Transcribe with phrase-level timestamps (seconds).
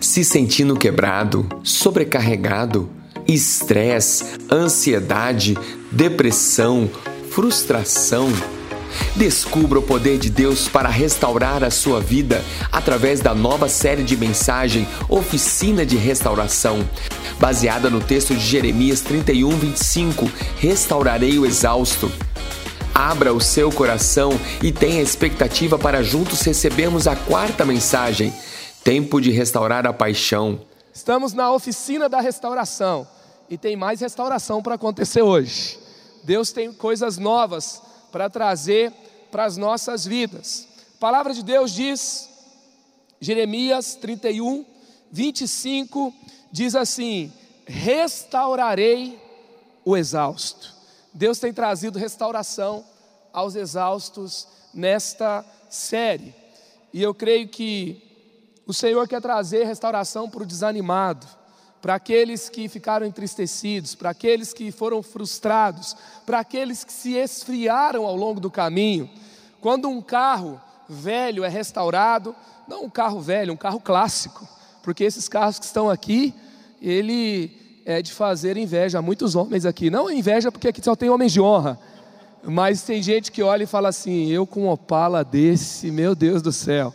[0.00, 2.88] Se sentindo quebrado, sobrecarregado,
[3.26, 5.56] estresse, ansiedade,
[5.90, 6.90] depressão,
[7.30, 8.30] frustração,
[9.14, 14.16] Descubra o poder de Deus para restaurar a sua vida através da nova série de
[14.16, 16.88] mensagem Oficina de Restauração,
[17.38, 22.10] baseada no texto de Jeremias 31, 25: Restaurarei o exausto.
[22.94, 28.32] Abra o seu coração e tenha expectativa para juntos recebermos a quarta mensagem:
[28.86, 30.64] Tempo de restaurar a paixão.
[30.94, 33.04] Estamos na oficina da restauração
[33.50, 35.76] e tem mais restauração para acontecer hoje.
[36.22, 38.92] Deus tem coisas novas para trazer
[39.28, 40.68] para as nossas vidas.
[40.94, 42.28] A palavra de Deus diz,
[43.20, 44.64] Jeremias 31,
[45.10, 46.14] 25,
[46.52, 47.32] diz assim:
[47.66, 49.20] Restaurarei
[49.84, 50.72] o exausto.
[51.12, 52.84] Deus tem trazido restauração
[53.32, 56.32] aos exaustos nesta série.
[56.92, 58.05] E eu creio que
[58.66, 61.26] o Senhor quer trazer restauração para o desanimado,
[61.80, 68.04] para aqueles que ficaram entristecidos, para aqueles que foram frustrados, para aqueles que se esfriaram
[68.04, 69.08] ao longo do caminho.
[69.60, 72.34] Quando um carro velho é restaurado,
[72.66, 74.48] não um carro velho, um carro clássico,
[74.82, 76.34] porque esses carros que estão aqui,
[76.82, 79.88] ele é de fazer inveja a muitos homens aqui.
[79.88, 81.78] Não inveja porque aqui só tem homens de honra.
[82.42, 86.42] Mas tem gente que olha e fala assim: eu com um Opala desse, meu Deus
[86.42, 86.92] do céu,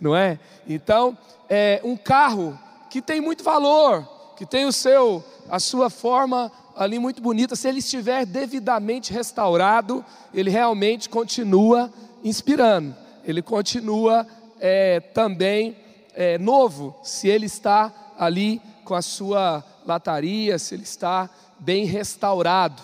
[0.00, 0.38] não é?
[0.66, 1.16] Então,
[1.48, 2.58] é um carro
[2.90, 7.68] que tem muito valor, que tem o seu, a sua forma ali muito bonita, se
[7.68, 11.92] ele estiver devidamente restaurado, ele realmente continua
[12.22, 14.26] inspirando, ele continua
[14.60, 15.76] é, também
[16.14, 22.82] é, novo, se ele está ali com a sua lataria, se ele está bem restaurado.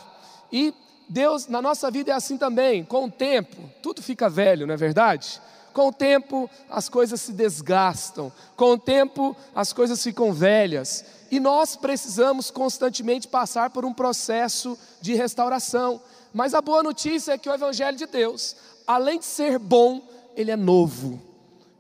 [0.53, 0.75] E
[1.09, 4.77] Deus, na nossa vida é assim também, com o tempo, tudo fica velho, não é
[4.77, 5.41] verdade?
[5.73, 11.39] Com o tempo as coisas se desgastam, com o tempo as coisas ficam velhas, e
[11.39, 16.01] nós precisamos constantemente passar por um processo de restauração.
[16.35, 18.57] Mas a boa notícia é que o Evangelho de Deus,
[18.87, 20.03] além de ser bom,
[20.37, 21.21] ele é novo.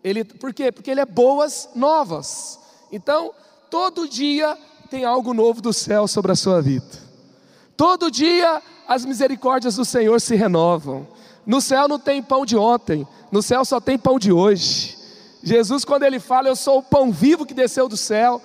[0.02, 0.70] Ele, por quê?
[0.70, 2.58] Porque ele é boas novas.
[2.92, 3.32] Então,
[3.68, 4.56] todo dia
[4.88, 7.10] tem algo novo do céu sobre a sua vida.
[7.76, 11.06] Todo dia as misericórdias do Senhor se renovam.
[11.46, 14.96] No céu não tem pão de ontem, no céu só tem pão de hoje.
[15.42, 18.42] Jesus, quando ele fala, Eu sou o pão vivo que desceu do céu,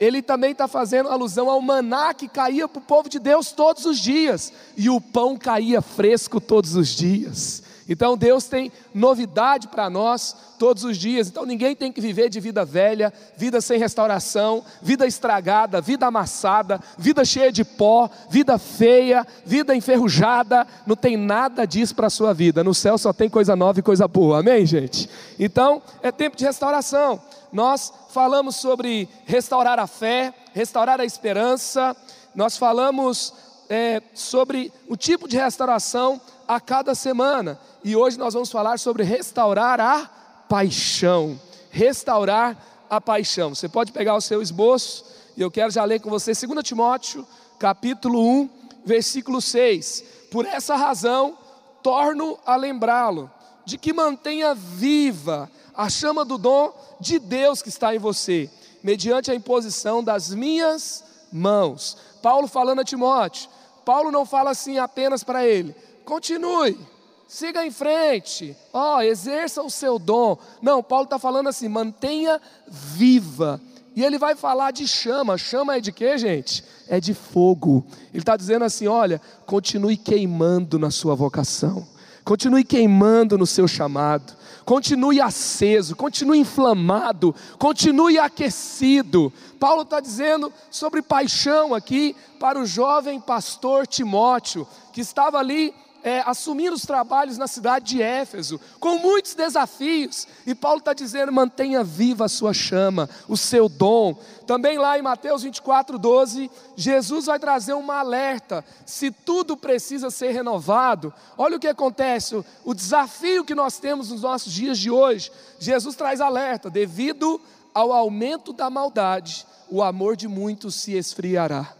[0.00, 3.84] ele também está fazendo alusão ao maná que caía para o povo de Deus todos
[3.84, 7.62] os dias, e o pão caía fresco todos os dias.
[7.88, 11.28] Então Deus tem novidade para nós todos os dias.
[11.28, 16.80] Então ninguém tem que viver de vida velha, vida sem restauração, vida estragada, vida amassada,
[16.98, 20.66] vida cheia de pó, vida feia, vida enferrujada.
[20.86, 22.62] Não tem nada disso para a sua vida.
[22.62, 24.40] No céu só tem coisa nova e coisa boa.
[24.40, 25.08] Amém, gente?
[25.38, 27.20] Então é tempo de restauração.
[27.50, 31.96] Nós falamos sobre restaurar a fé, restaurar a esperança.
[32.34, 33.32] Nós falamos
[33.68, 37.58] é, sobre o tipo de restauração a cada semana.
[37.84, 40.06] E hoje nós vamos falar sobre restaurar a
[40.48, 41.38] paixão.
[41.70, 42.56] Restaurar
[42.88, 43.54] a paixão.
[43.54, 45.04] Você pode pegar o seu esboço
[45.36, 47.26] e eu quero já ler com você 2 Timóteo,
[47.58, 48.50] capítulo 1,
[48.84, 50.04] versículo 6.
[50.30, 51.36] Por essa razão,
[51.82, 53.30] torno a lembrá-lo
[53.64, 58.50] de que mantenha viva a chama do dom de Deus que está em você,
[58.82, 61.96] mediante a imposição das minhas mãos.
[62.22, 63.48] Paulo falando a Timóteo,
[63.88, 66.78] Paulo não fala assim apenas para ele, continue,
[67.26, 70.36] siga em frente, ó, oh, exerça o seu dom.
[70.60, 73.58] Não, Paulo está falando assim, mantenha viva.
[73.96, 75.38] E ele vai falar de chama.
[75.38, 76.62] Chama é de quê, gente?
[76.86, 77.82] É de fogo.
[78.12, 81.88] Ele está dizendo assim: olha, continue queimando na sua vocação,
[82.28, 84.34] continue queimando no seu chamado,
[84.66, 89.32] continue aceso, continue inflamado, continue aquecido.
[89.58, 95.72] Paulo está dizendo sobre paixão aqui para o jovem pastor Timóteo, que estava ali
[96.02, 101.32] é, assumindo os trabalhos na cidade de Éfeso, com muitos desafios, e Paulo está dizendo:
[101.32, 104.16] mantenha viva a sua chama, o seu dom.
[104.46, 110.30] Também lá em Mateus 24, 12, Jesus vai trazer uma alerta: se tudo precisa ser
[110.30, 114.90] renovado, olha o que acontece, o, o desafio que nós temos nos nossos dias de
[114.90, 115.30] hoje.
[115.58, 117.40] Jesus traz alerta: devido
[117.74, 121.74] ao aumento da maldade, o amor de muitos se esfriará.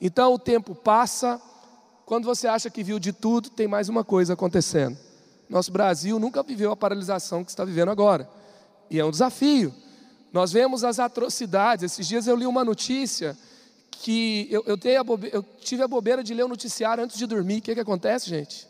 [0.00, 1.40] Então o tempo passa,
[2.04, 4.96] quando você acha que viu de tudo, tem mais uma coisa acontecendo.
[5.48, 8.28] Nosso Brasil nunca viveu a paralisação que está vivendo agora.
[8.90, 9.72] E é um desafio.
[10.32, 11.84] Nós vemos as atrocidades.
[11.84, 13.36] Esses dias eu li uma notícia
[13.90, 17.58] que eu, eu, a eu tive a bobeira de ler o noticiário antes de dormir.
[17.58, 18.66] O que, que acontece, gente?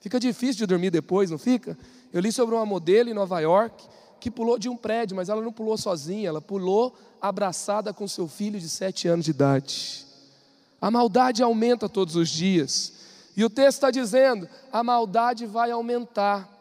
[0.00, 1.76] Fica difícil de dormir depois, não fica?
[2.12, 3.84] Eu li sobre uma modelo em Nova York
[4.20, 8.28] que pulou de um prédio, mas ela não pulou sozinha, ela pulou abraçada com seu
[8.28, 10.06] filho de sete anos de idade.
[10.82, 12.92] A maldade aumenta todos os dias.
[13.36, 16.52] E o texto está dizendo: a maldade vai aumentar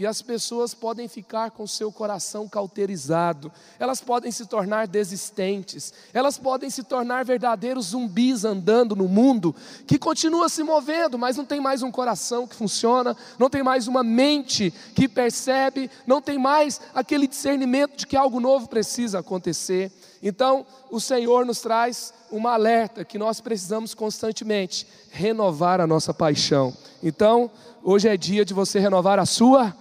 [0.00, 6.38] e as pessoas podem ficar com seu coração cauterizado, elas podem se tornar desistentes, elas
[6.38, 9.54] podem se tornar verdadeiros zumbis andando no mundo,
[9.86, 13.86] que continua se movendo, mas não tem mais um coração que funciona, não tem mais
[13.86, 19.92] uma mente que percebe, não tem mais aquele discernimento de que algo novo precisa acontecer.
[20.22, 26.74] Então, o Senhor nos traz uma alerta que nós precisamos constantemente renovar a nossa paixão.
[27.02, 27.50] Então,
[27.82, 29.74] hoje é dia de você renovar a sua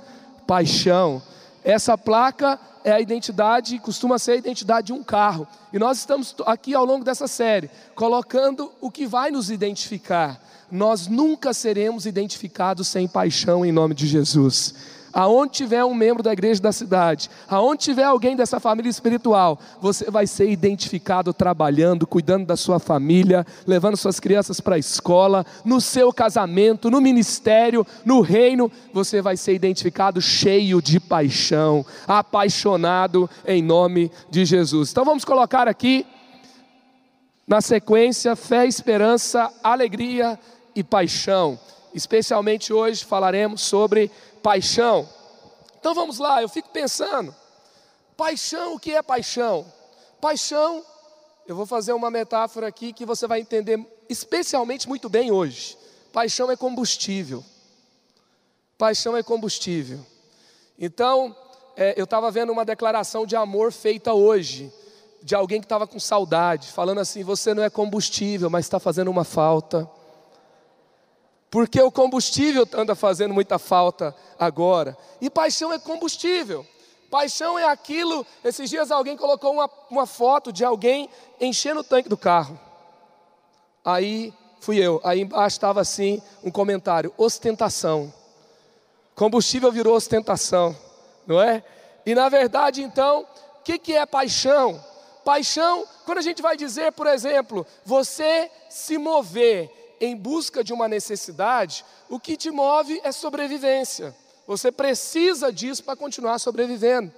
[0.47, 1.21] paixão.
[1.63, 5.45] Essa placa é a identidade, costuma ser a identidade de um carro.
[5.74, 10.42] E nós estamos aqui ao longo dessa série colocando o que vai nos identificar.
[10.71, 14.74] Nós nunca seremos identificados sem paixão em nome de Jesus.
[15.13, 20.09] Aonde tiver um membro da igreja da cidade, aonde tiver alguém dessa família espiritual, você
[20.11, 25.81] vai ser identificado trabalhando, cuidando da sua família, levando suas crianças para a escola, no
[25.81, 33.61] seu casamento, no ministério, no reino, você vai ser identificado cheio de paixão, apaixonado em
[33.61, 34.91] nome de Jesus.
[34.91, 36.06] Então vamos colocar aqui
[37.50, 40.38] na sequência fé, esperança, alegria
[40.75, 41.59] e paixão.
[41.94, 44.11] Especialmente hoje falaremos sobre
[44.41, 45.07] paixão.
[45.80, 47.33] Então vamos lá, eu fico pensando,
[48.18, 49.65] paixão, o que é paixão?
[50.19, 50.83] Paixão,
[51.47, 55.77] eu vou fazer uma metáfora aqui que você vai entender especialmente muito bem hoje.
[56.12, 57.44] Paixão é combustível.
[58.77, 60.06] Paixão é combustível.
[60.77, 61.35] Então,
[61.75, 64.71] é, eu estava vendo uma declaração de amor feita hoje,
[65.21, 69.09] de alguém que estava com saudade, falando assim: você não é combustível, mas está fazendo
[69.09, 69.89] uma falta
[71.50, 74.98] porque o combustível anda fazendo muita falta agora.
[75.19, 76.66] E paixão é combustível.
[77.10, 78.25] Paixão é aquilo.
[78.44, 81.10] Esses dias alguém colocou uma, uma foto de alguém
[81.42, 82.60] enchendo o tanque do carro.
[83.84, 85.01] Aí fui eu.
[85.04, 88.13] Aí embaixo estava assim um comentário: ostentação.
[89.16, 90.78] Combustível virou ostentação,
[91.25, 91.63] não é?
[92.06, 93.25] E na verdade, então,
[93.60, 94.84] o que, que é paixão?
[95.25, 100.88] Paixão, quando a gente vai dizer, por exemplo, você se mover em busca de uma
[100.88, 104.16] necessidade, o que te move é sobrevivência.
[104.48, 107.12] Você precisa disso para continuar sobrevivendo.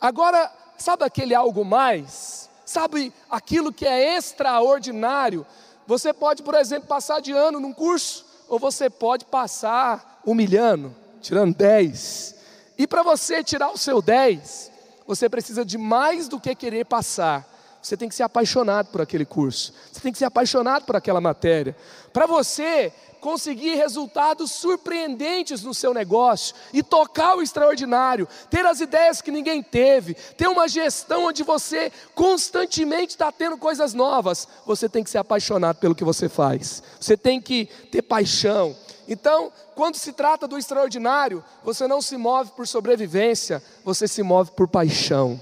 [0.00, 2.50] Agora, sabe aquele algo mais?
[2.64, 5.46] Sabe aquilo que é extraordinário?
[5.86, 11.54] Você pode, por exemplo, passar de ano num curso, ou você pode passar humilhando, tirando
[11.54, 12.34] 10.
[12.76, 14.70] E para você tirar o seu 10,
[15.06, 17.53] você precisa de mais do que querer passar
[17.84, 21.20] você tem que ser apaixonado por aquele curso, você tem que ser apaixonado por aquela
[21.20, 21.76] matéria.
[22.14, 22.90] Para você
[23.20, 29.62] conseguir resultados surpreendentes no seu negócio e tocar o extraordinário, ter as ideias que ninguém
[29.62, 35.18] teve, ter uma gestão onde você constantemente está tendo coisas novas, você tem que ser
[35.18, 38.74] apaixonado pelo que você faz, você tem que ter paixão.
[39.06, 44.52] Então, quando se trata do extraordinário, você não se move por sobrevivência, você se move
[44.52, 45.38] por paixão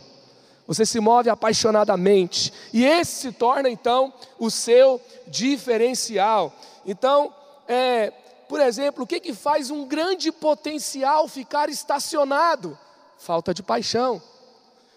[0.66, 6.52] você se move apaixonadamente, e esse se torna então o seu diferencial.
[6.86, 7.34] Então,
[7.66, 8.12] é,
[8.48, 12.78] por exemplo, o que, que faz um grande potencial ficar estacionado?
[13.18, 14.22] Falta de paixão.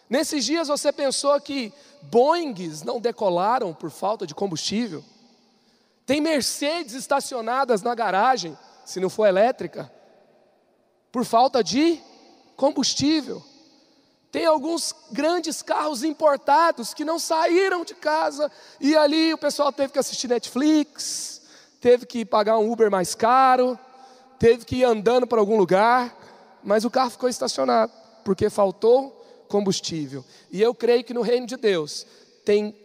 [0.10, 5.04] Nesses dias você pensou que Boeings não decolaram por falta de combustível?
[6.06, 9.92] Tem Mercedes estacionadas na garagem, se não for elétrica,
[11.12, 12.00] por falta de
[12.56, 13.44] combustível.
[14.36, 18.52] Tem alguns grandes carros importados que não saíram de casa
[18.82, 21.42] e ali o pessoal teve que assistir Netflix,
[21.80, 23.80] teve que pagar um Uber mais caro,
[24.38, 26.14] teve que ir andando para algum lugar,
[26.62, 27.94] mas o carro ficou estacionado
[28.26, 30.22] porque faltou combustível.
[30.52, 32.06] E eu creio que no reino de Deus
[32.44, 32.76] tem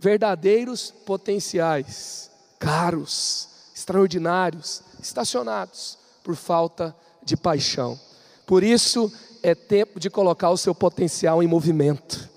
[0.00, 8.00] verdadeiros potenciais, caros, extraordinários, estacionados por falta de paixão.
[8.46, 9.12] Por isso,
[9.44, 12.32] é tempo de colocar o seu potencial em movimento.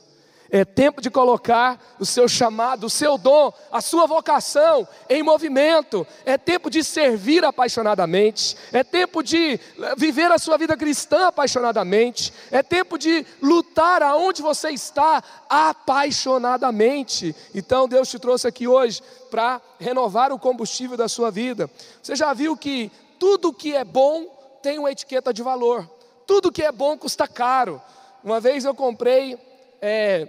[0.50, 6.06] É tempo de colocar o seu chamado, o seu dom, a sua vocação em movimento.
[6.26, 8.58] É tempo de servir apaixonadamente.
[8.74, 9.58] É tempo de
[9.98, 12.34] viver a sua vida cristã apaixonadamente.
[12.52, 17.34] É tempo de lutar aonde você está apaixonadamente.
[17.56, 21.70] Então Deus te trouxe aqui hoje para renovar o combustível da sua vida.
[22.04, 25.97] Você já viu que tudo que é bom tem uma etiqueta de valor.
[26.28, 27.82] Tudo que é bom custa caro.
[28.24, 29.40] Uma vez eu comprei
[29.82, 30.28] é,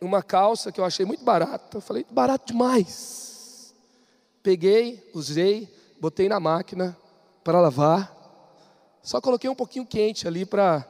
[0.00, 1.78] uma calça que eu achei muito barata.
[1.78, 3.72] Eu falei, barato demais.
[4.42, 6.96] Peguei, usei, botei na máquina
[7.42, 8.12] para lavar.
[9.02, 10.86] Só coloquei um pouquinho quente ali para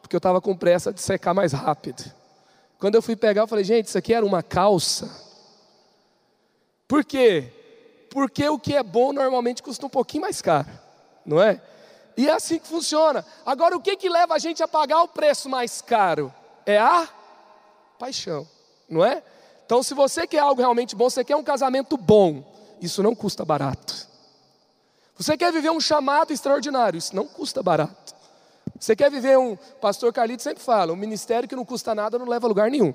[0.00, 2.02] porque eu estava com pressa de secar mais rápido.
[2.78, 5.08] Quando eu fui pegar, eu falei, gente, isso aqui era uma calça.
[6.88, 7.52] Por quê?
[8.10, 10.68] Porque o que é bom normalmente custa um pouquinho mais caro,
[11.24, 11.62] não é?
[12.16, 13.24] E é assim que funciona.
[13.44, 16.32] Agora, o que, que leva a gente a pagar o preço mais caro?
[16.66, 17.08] É a
[17.98, 18.46] paixão,
[18.88, 19.22] não é?
[19.64, 22.42] Então, se você quer algo realmente bom, você quer um casamento bom,
[22.80, 24.08] isso não custa barato.
[25.16, 28.14] Você quer viver um chamado extraordinário, isso não custa barato.
[28.78, 32.26] Você quer viver um, pastor Carlito sempre fala, um ministério que não custa nada não
[32.26, 32.94] leva a lugar nenhum.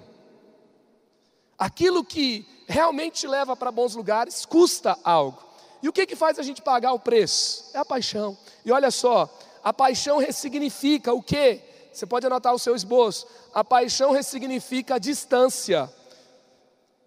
[1.58, 5.45] Aquilo que realmente te leva para bons lugares custa algo.
[5.86, 7.70] E o que, que faz a gente pagar o preço?
[7.72, 8.36] É a paixão.
[8.66, 9.30] E olha só,
[9.64, 11.62] a paixão ressignifica o que?
[11.94, 13.28] Você pode anotar o seu esboço.
[13.54, 15.88] A paixão ressignifica a distância.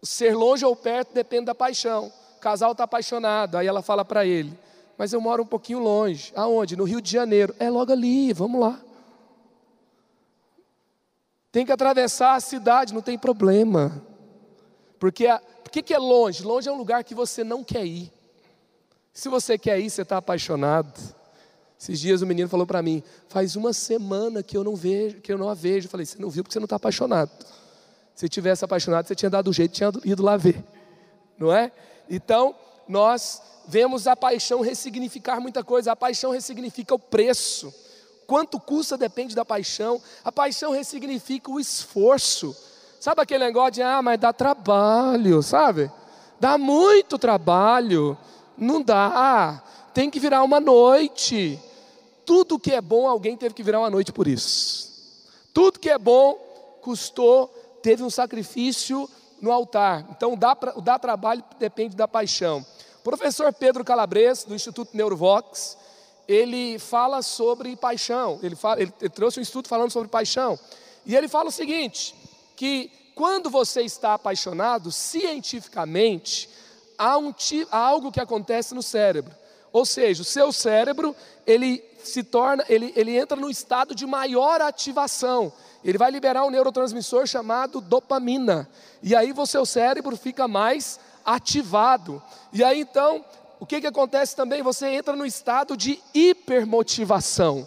[0.00, 2.12] Ser longe ou perto depende da paixão.
[2.36, 4.56] O casal está apaixonado, aí ela fala para ele:
[4.96, 6.32] Mas eu moro um pouquinho longe.
[6.36, 6.76] Aonde?
[6.76, 7.52] No Rio de Janeiro.
[7.58, 8.80] É logo ali, vamos lá.
[11.50, 14.00] Tem que atravessar a cidade, não tem problema.
[15.00, 16.44] Porque a, por que, que é longe?
[16.44, 18.16] Longe é um lugar que você não quer ir.
[19.18, 20.96] Se você quer ir, você está apaixonado.
[21.76, 25.32] Esses dias o menino falou para mim: faz uma semana que eu não vejo, que
[25.32, 25.88] eu não a vejo.
[25.88, 27.28] Eu falei: você não viu porque você não está apaixonado.
[28.14, 30.64] Se tivesse apaixonado, você tinha dado o jeito, tinha ido lá ver,
[31.36, 31.72] não é?
[32.08, 32.54] Então
[32.86, 35.90] nós vemos a paixão ressignificar muita coisa.
[35.90, 37.74] A paixão ressignifica o preço.
[38.24, 40.00] Quanto custa depende da paixão.
[40.22, 42.56] A paixão ressignifica o esforço.
[43.00, 45.90] Sabe aquele negócio de, ah, mas dá trabalho, sabe?
[46.38, 48.16] Dá muito trabalho.
[48.58, 49.62] Não dá.
[49.94, 51.58] Tem que virar uma noite.
[52.26, 54.88] Tudo que é bom, alguém teve que virar uma noite por isso.
[55.54, 56.34] Tudo que é bom,
[56.82, 57.48] custou,
[57.82, 59.08] teve um sacrifício
[59.40, 60.06] no altar.
[60.10, 62.64] Então, dá, dá trabalho depende da paixão.
[63.00, 65.78] O professor Pedro Calabres, do Instituto Neurovox,
[66.26, 68.38] ele fala sobre paixão.
[68.42, 70.58] Ele, fala, ele trouxe um estudo falando sobre paixão.
[71.06, 72.14] E ele fala o seguinte:
[72.54, 76.48] que quando você está apaixonado, cientificamente,
[76.98, 77.32] há, um,
[77.70, 79.34] há algo que acontece no cérebro.
[79.72, 81.14] Ou seja, o seu cérebro,
[81.46, 85.52] ele se torna, ele, ele entra num estado de maior ativação.
[85.84, 88.68] Ele vai liberar um neurotransmissor chamado dopamina.
[89.02, 92.22] E aí o seu cérebro fica mais ativado.
[92.52, 93.24] E aí então,
[93.60, 94.62] o que, que acontece também?
[94.62, 97.66] Você entra no estado de hipermotivação.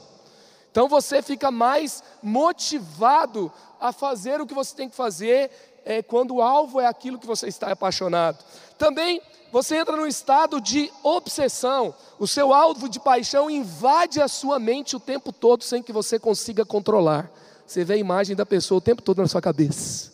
[0.72, 5.52] Então você fica mais motivado a fazer o que você tem que fazer
[5.86, 8.44] é, quando o alvo é aquilo que você está apaixonado.
[8.78, 9.22] Também
[9.52, 14.96] você entra num estado de obsessão, o seu alvo de paixão invade a sua mente
[14.96, 17.30] o tempo todo sem que você consiga controlar.
[17.66, 20.12] Você vê a imagem da pessoa o tempo todo na sua cabeça.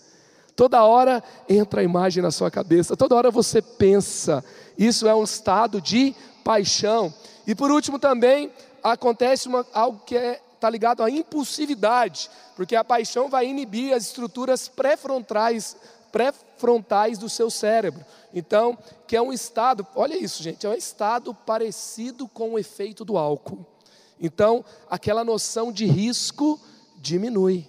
[0.56, 4.44] Toda hora entra a imagem na sua cabeça, toda hora você pensa.
[4.76, 7.14] Isso é um estado de paixão.
[7.46, 8.52] E por último também
[8.84, 14.06] acontece uma, algo que é está ligado à impulsividade, porque a paixão vai inibir as
[14.08, 15.76] estruturas pré-frontais
[16.12, 18.04] pré-frontais do seu cérebro.
[18.34, 23.06] Então, que é um estado, olha isso, gente, é um estado parecido com o efeito
[23.06, 23.66] do álcool.
[24.20, 26.60] Então, aquela noção de risco
[26.96, 27.68] diminui.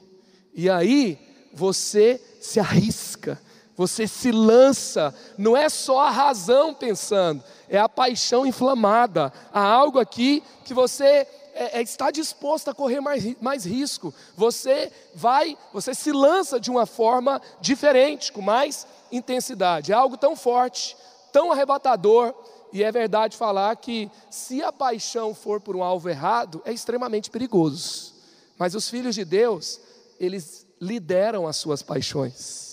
[0.55, 1.19] E aí,
[1.53, 3.41] você se arrisca,
[3.77, 9.33] você se lança, não é só a razão pensando, é a paixão inflamada.
[9.53, 11.27] Há algo aqui que você
[11.59, 14.15] é, é, está disposto a correr mais, mais risco.
[14.37, 19.91] Você vai, você se lança de uma forma diferente, com mais intensidade.
[19.91, 20.97] É algo tão forte,
[21.33, 22.33] tão arrebatador.
[22.73, 27.29] E é verdade falar que se a paixão for por um alvo errado, é extremamente
[27.29, 28.15] perigoso.
[28.57, 29.81] Mas os filhos de Deus,
[30.21, 32.68] eles lideram as suas paixões.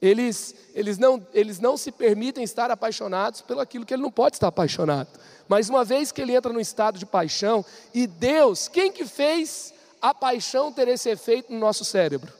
[0.00, 4.36] Eles, eles, não, eles não se permitem estar apaixonados pelo aquilo que ele não pode
[4.36, 5.08] estar apaixonado.
[5.46, 9.74] Mas uma vez que ele entra no estado de paixão, e Deus, quem que fez
[10.00, 12.32] a paixão ter esse efeito no nosso cérebro?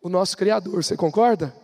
[0.00, 1.54] O nosso Criador, você concorda?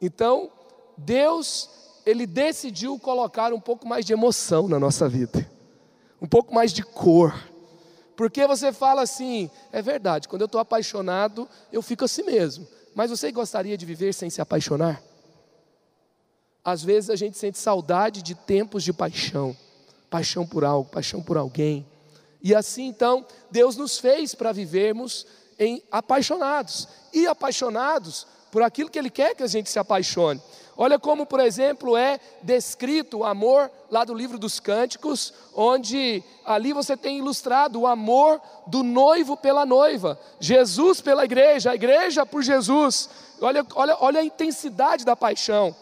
[0.00, 0.50] Então,
[0.96, 1.70] Deus,
[2.04, 5.48] ele decidiu colocar um pouco mais de emoção na nossa vida,
[6.20, 7.32] um pouco mais de cor.
[8.16, 12.66] Porque você fala assim, é verdade, quando eu estou apaixonado, eu fico assim mesmo.
[12.94, 15.02] Mas você gostaria de viver sem se apaixonar?
[16.64, 19.56] Às vezes a gente sente saudade de tempos de paixão,
[20.08, 21.86] paixão por algo, paixão por alguém.
[22.42, 25.26] E assim então, Deus nos fez para vivermos
[25.58, 30.40] em apaixonados e apaixonados por aquilo que Ele quer que a gente se apaixone.
[30.76, 36.72] Olha como, por exemplo, é descrito o amor lá do livro dos Cânticos, onde ali
[36.72, 42.42] você tem ilustrado o amor do noivo pela noiva, Jesus pela igreja, a igreja por
[42.42, 43.10] Jesus.
[43.40, 45.74] Olha, olha, olha a intensidade da paixão.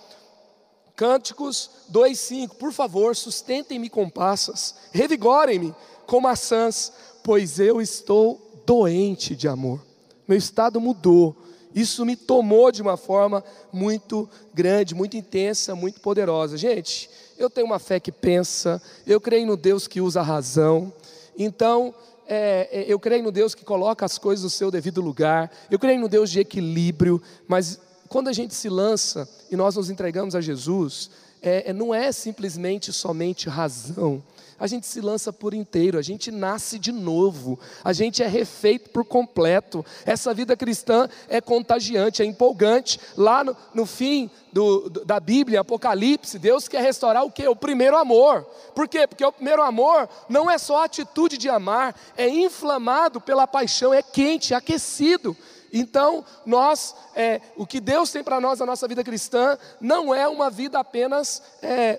[0.96, 2.56] Cânticos 2:5.
[2.56, 5.74] Por favor, sustentem-me com passas, revigorem-me
[6.06, 6.92] com maçãs,
[7.22, 9.80] pois eu estou doente de amor.
[10.26, 11.36] Meu estado mudou.
[11.74, 16.56] Isso me tomou de uma forma muito grande, muito intensa, muito poderosa.
[16.56, 17.08] Gente,
[17.38, 20.92] eu tenho uma fé que pensa, eu creio no Deus que usa a razão.
[21.38, 21.94] Então,
[22.26, 25.78] é, é, eu creio no Deus que coloca as coisas no seu devido lugar, eu
[25.78, 30.34] creio no Deus de equilíbrio, mas quando a gente se lança e nós nos entregamos
[30.34, 31.10] a Jesus,
[31.42, 34.22] é, é não é simplesmente somente razão,
[34.60, 38.90] a gente se lança por inteiro, a gente nasce de novo, a gente é refeito
[38.90, 39.84] por completo.
[40.04, 43.00] Essa vida cristã é contagiante, é empolgante.
[43.16, 47.48] Lá no, no fim do, da Bíblia, Apocalipse, Deus quer restaurar o que?
[47.48, 48.42] O primeiro amor.
[48.74, 49.06] Por quê?
[49.06, 53.94] Porque o primeiro amor não é só a atitude de amar, é inflamado pela paixão,
[53.94, 55.34] é quente, é aquecido.
[55.72, 60.28] Então, nós, é, o que Deus tem para nós na nossa vida cristã, não é
[60.28, 61.98] uma vida apenas é,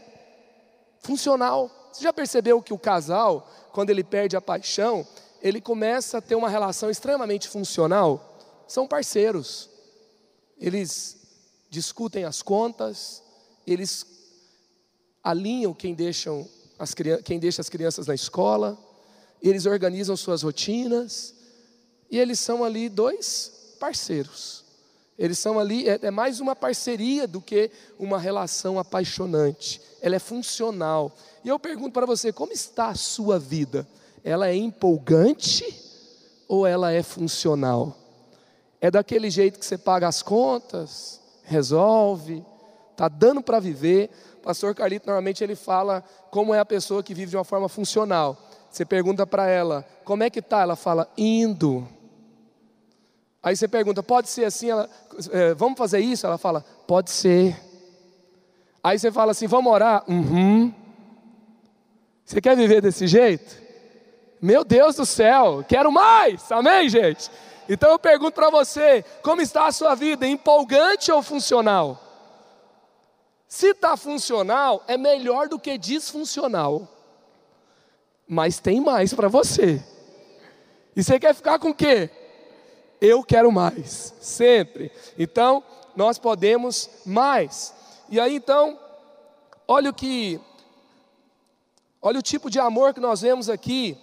[0.99, 5.05] funcional, você já percebeu que o casal, quando ele perde a paixão,
[5.41, 8.39] ele começa a ter uma relação extremamente funcional?
[8.67, 9.69] São parceiros.
[10.57, 11.17] Eles
[11.69, 13.23] discutem as contas,
[13.65, 14.05] eles
[15.23, 16.93] alinham quem, deixam as,
[17.23, 18.77] quem deixa as crianças na escola,
[19.41, 21.33] eles organizam suas rotinas,
[22.09, 24.60] e eles são ali dois parceiros.
[25.21, 29.79] Eles são ali, é, é mais uma parceria do que uma relação apaixonante.
[30.01, 31.15] Ela é funcional.
[31.43, 33.87] E eu pergunto para você: como está a sua vida?
[34.23, 35.63] Ela é empolgante
[36.47, 37.95] ou ela é funcional?
[38.81, 42.43] É daquele jeito que você paga as contas, resolve,
[42.89, 44.09] está dando para viver.
[44.39, 47.69] O pastor Carlito normalmente ele fala como é a pessoa que vive de uma forma
[47.69, 48.35] funcional.
[48.71, 50.61] Você pergunta para ela, como é que está?
[50.61, 51.87] Ela fala, indo.
[53.43, 54.69] Aí você pergunta, pode ser assim?
[54.69, 54.89] Ela,
[55.31, 56.25] é, vamos fazer isso?
[56.27, 57.59] Ela fala, pode ser.
[58.83, 60.03] Aí você fala assim, vamos orar?
[60.07, 60.73] Uhum.
[62.23, 63.61] Você quer viver desse jeito?
[64.41, 67.29] Meu Deus do céu, quero mais, amém, gente?
[67.69, 72.01] Então eu pergunto para você: como está a sua vida, empolgante ou funcional?
[73.47, 76.87] Se está funcional, é melhor do que disfuncional,
[78.27, 79.83] mas tem mais para você.
[80.95, 82.09] E você quer ficar com o quê?
[83.01, 84.91] Eu quero mais, sempre.
[85.17, 85.63] Então,
[85.95, 87.73] nós podemos mais.
[88.07, 88.79] E aí então,
[89.67, 90.39] olha o que
[92.03, 93.95] Olha o tipo de amor que nós vemos aqui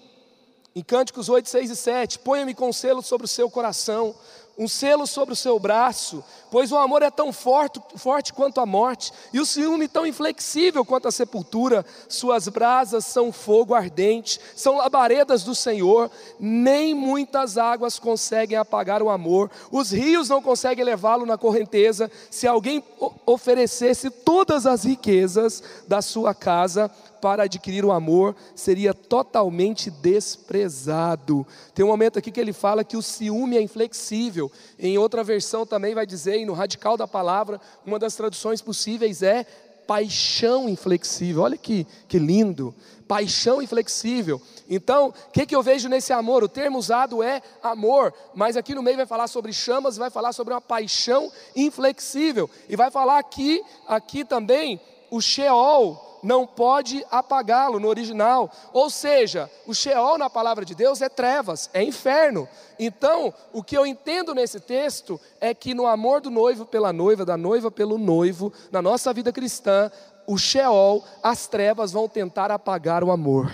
[0.78, 2.18] em Cânticos 8, 6 e 7.
[2.20, 4.14] Ponha-me com selo sobre o seu coração,
[4.56, 8.66] um selo sobre o seu braço, pois o amor é tão forte, forte quanto a
[8.66, 11.84] morte, e o ciúme tão inflexível quanto a sepultura.
[12.08, 19.10] Suas brasas são fogo ardente, são labaredas do Senhor, nem muitas águas conseguem apagar o
[19.10, 22.08] amor, os rios não conseguem levá-lo na correnteza.
[22.30, 22.84] Se alguém
[23.26, 26.88] oferecesse todas as riquezas da sua casa,
[27.20, 31.46] para adquirir o amor seria totalmente desprezado.
[31.74, 34.50] Tem um momento aqui que ele fala que o ciúme é inflexível.
[34.78, 39.46] Em outra versão também vai dizer, no radical da palavra, uma das traduções possíveis é
[39.88, 41.42] paixão inflexível.
[41.42, 42.74] Olha que, que lindo.
[43.08, 44.40] Paixão inflexível.
[44.68, 46.44] Então, o que, que eu vejo nesse amor?
[46.44, 50.34] O termo usado é amor, mas aqui no meio vai falar sobre chamas, vai falar
[50.34, 52.50] sobre uma paixão inflexível.
[52.68, 54.78] E vai falar aqui, aqui também,
[55.10, 58.50] o Sheol, não pode apagá-lo no original.
[58.72, 62.48] Ou seja, o Sheol na palavra de Deus é trevas, é inferno.
[62.78, 67.24] Então, o que eu entendo nesse texto é que no amor do noivo pela noiva,
[67.24, 69.90] da noiva pelo noivo, na nossa vida cristã,
[70.26, 73.52] o Sheol, as trevas vão tentar apagar o amor.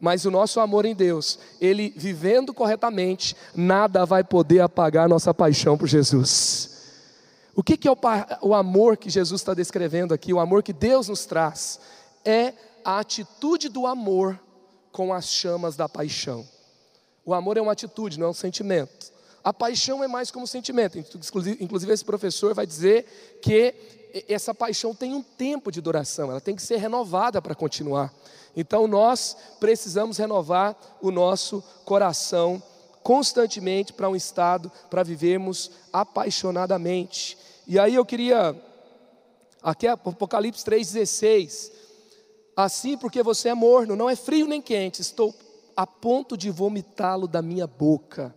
[0.00, 5.76] Mas o nosso amor em Deus, ele vivendo corretamente, nada vai poder apagar nossa paixão
[5.76, 6.75] por Jesus.
[7.56, 7.98] O que, que é o,
[8.42, 11.80] o amor que Jesus está descrevendo aqui, o amor que Deus nos traz?
[12.26, 12.52] é
[12.84, 14.38] a atitude do amor
[14.90, 16.46] com as chamas da paixão.
[17.24, 19.12] O amor é uma atitude, não é um sentimento.
[19.44, 20.98] A paixão é mais como sentimento.
[20.98, 23.74] Inclusive, esse professor vai dizer que
[24.28, 28.12] essa paixão tem um tempo de duração, ela tem que ser renovada para continuar.
[28.56, 32.60] Então, nós precisamos renovar o nosso coração
[33.02, 37.38] constantemente para um estado, para vivermos apaixonadamente.
[37.66, 38.54] E aí eu queria,
[39.62, 41.76] aqui é Apocalipse 3,16
[42.56, 45.34] Assim, porque você é morno, não é frio nem quente, estou
[45.76, 48.34] a ponto de vomitá-lo da minha boca.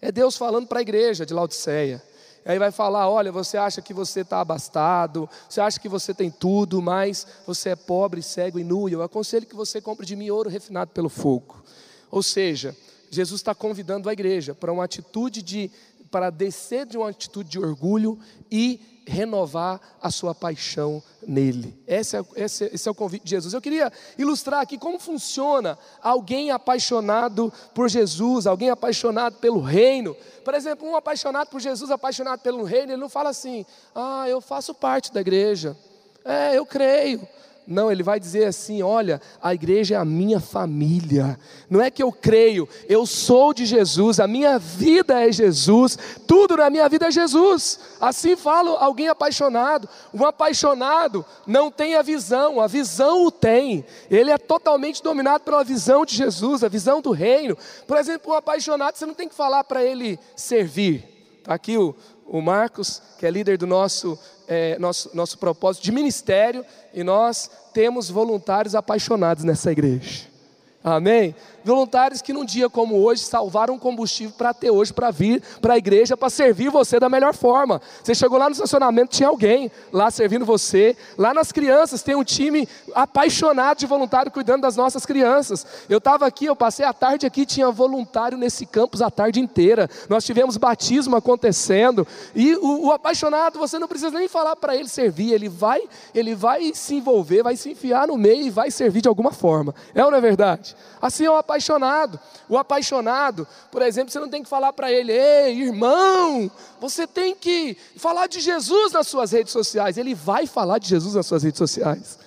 [0.00, 2.02] É Deus falando para a igreja de Laodiceia.
[2.46, 6.30] Aí vai falar: olha, você acha que você está abastado, você acha que você tem
[6.30, 8.88] tudo, mas você é pobre, cego e nu.
[8.88, 11.62] Eu aconselho que você compre de mim ouro refinado pelo fogo.
[12.10, 12.74] Ou seja,
[13.10, 15.70] Jesus está convidando a igreja para uma atitude de
[16.10, 18.18] para descer de uma atitude de orgulho
[18.50, 21.82] e renovar a sua paixão nele.
[21.86, 23.54] Esse é, esse, esse é o convite de Jesus.
[23.54, 30.14] Eu queria ilustrar aqui como funciona alguém apaixonado por Jesus, alguém apaixonado pelo reino.
[30.44, 34.40] Por exemplo, um apaixonado por Jesus, apaixonado pelo reino, ele não fala assim: ah, eu
[34.40, 35.76] faço parte da igreja,
[36.24, 37.26] é, eu creio.
[37.70, 41.38] Não, ele vai dizer assim: olha, a igreja é a minha família.
[41.68, 46.56] Não é que eu creio, eu sou de Jesus, a minha vida é Jesus, tudo
[46.56, 47.78] na minha vida é Jesus.
[48.00, 49.86] Assim fala alguém apaixonado.
[50.14, 53.84] Um apaixonado não tem a visão, a visão o tem.
[54.10, 57.54] Ele é totalmente dominado pela visão de Jesus, a visão do reino.
[57.86, 61.04] Por exemplo, um apaixonado, você não tem que falar para ele servir.
[61.36, 61.94] Está aqui o,
[62.28, 67.50] o Marcos, que é líder do nosso, é, nosso, nosso propósito de ministério, e nós
[67.72, 70.37] temos voluntários apaixonados nessa igreja.
[70.82, 71.34] Amém?
[71.64, 75.76] Voluntários que num dia como hoje salvaram combustível para ter hoje para vir para a
[75.76, 77.82] igreja para servir você da melhor forma.
[78.02, 80.96] Você chegou lá no estacionamento, tinha alguém lá servindo você.
[81.18, 85.66] Lá nas crianças tem um time apaixonado de voluntário cuidando das nossas crianças.
[85.90, 89.90] Eu estava aqui, eu passei a tarde aqui, tinha voluntário nesse campus a tarde inteira.
[90.08, 94.88] Nós tivemos batismo acontecendo e o, o apaixonado você não precisa nem falar para ele
[94.88, 95.82] servir, ele vai,
[96.14, 99.74] ele vai se envolver, vai se enfiar no meio e vai servir de alguma forma.
[99.92, 100.67] É ou não é verdade?
[101.00, 102.18] Assim é o apaixonado.
[102.48, 106.50] O apaixonado, por exemplo, você não tem que falar para ele, ei, irmão,
[106.80, 109.98] você tem que falar de Jesus nas suas redes sociais.
[109.98, 112.18] Ele vai falar de Jesus nas suas redes sociais.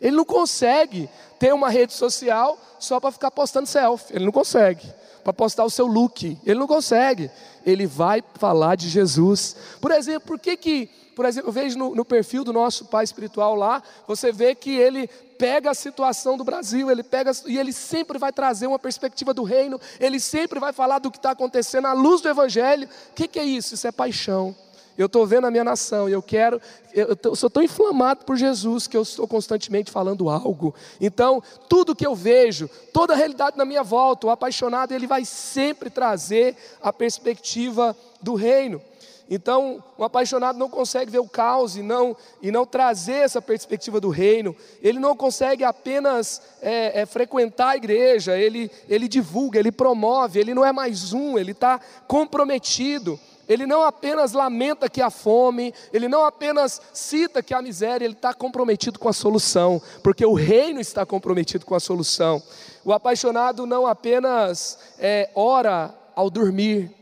[0.00, 1.08] Ele não consegue
[1.38, 4.14] ter uma rede social só para ficar postando selfie.
[4.14, 4.86] Ele não consegue.
[5.22, 6.38] Para postar o seu look.
[6.46, 7.30] Ele não consegue.
[7.66, 9.54] Ele vai falar de Jesus.
[9.80, 13.04] Por exemplo, por que que por exemplo, eu vejo no, no, perfil do nosso pai
[13.04, 15.06] espiritual lá, você vê que ele
[15.36, 19.42] pega a situação do Brasil, ele pega e ele sempre vai trazer uma perspectiva do
[19.42, 22.88] reino, ele sempre vai falar do que está acontecendo à luz do Evangelho.
[23.10, 23.74] O que, que é isso?
[23.74, 24.56] Isso é paixão.
[25.00, 26.60] Eu estou vendo a minha nação e eu quero,
[26.92, 30.74] eu, eu sou tão inflamado por Jesus que eu estou constantemente falando algo.
[31.00, 35.24] Então, tudo que eu vejo, toda a realidade na minha volta, o apaixonado, ele vai
[35.24, 38.82] sempre trazer a perspectiva do reino.
[39.30, 44.00] Então, um apaixonado não consegue ver o caos e não, e não trazer essa perspectiva
[44.00, 44.56] do reino.
[44.82, 50.52] Ele não consegue apenas é, é, frequentar a igreja, ele, ele divulga, ele promove, ele
[50.52, 53.18] não é mais um, ele está comprometido.
[53.50, 58.14] Ele não apenas lamenta que há fome, ele não apenas cita que há miséria, ele
[58.14, 62.40] está comprometido com a solução, porque o reino está comprometido com a solução.
[62.84, 66.92] O apaixonado não apenas é, ora ao dormir,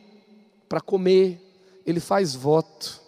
[0.67, 1.39] para comer,
[1.85, 2.99] ele faz voto,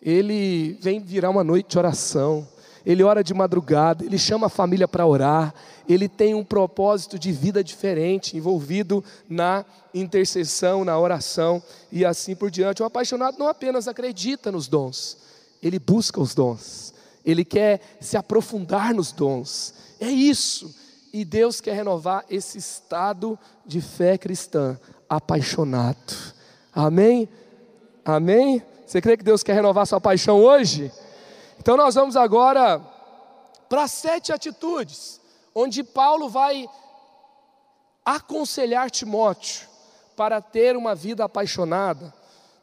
[0.00, 2.46] ele vem virar uma noite de oração,
[2.88, 5.52] ele ora de madrugada, ele chama a família para orar,
[5.86, 12.50] ele tem um propósito de vida diferente, envolvido na intercessão, na oração e assim por
[12.50, 12.82] diante.
[12.82, 15.18] O apaixonado não apenas acredita nos dons,
[15.62, 16.94] ele busca os dons,
[17.26, 20.74] ele quer se aprofundar nos dons, é isso.
[21.12, 26.34] E Deus quer renovar esse estado de fé cristã, apaixonado.
[26.72, 27.28] Amém?
[28.02, 28.62] Amém?
[28.86, 30.90] Você crê que Deus quer renovar sua paixão hoje?
[31.60, 32.80] Então nós vamos agora
[33.68, 35.20] para sete atitudes,
[35.54, 36.68] onde Paulo vai
[38.04, 39.68] aconselhar Timóteo
[40.16, 42.14] para ter uma vida apaixonada.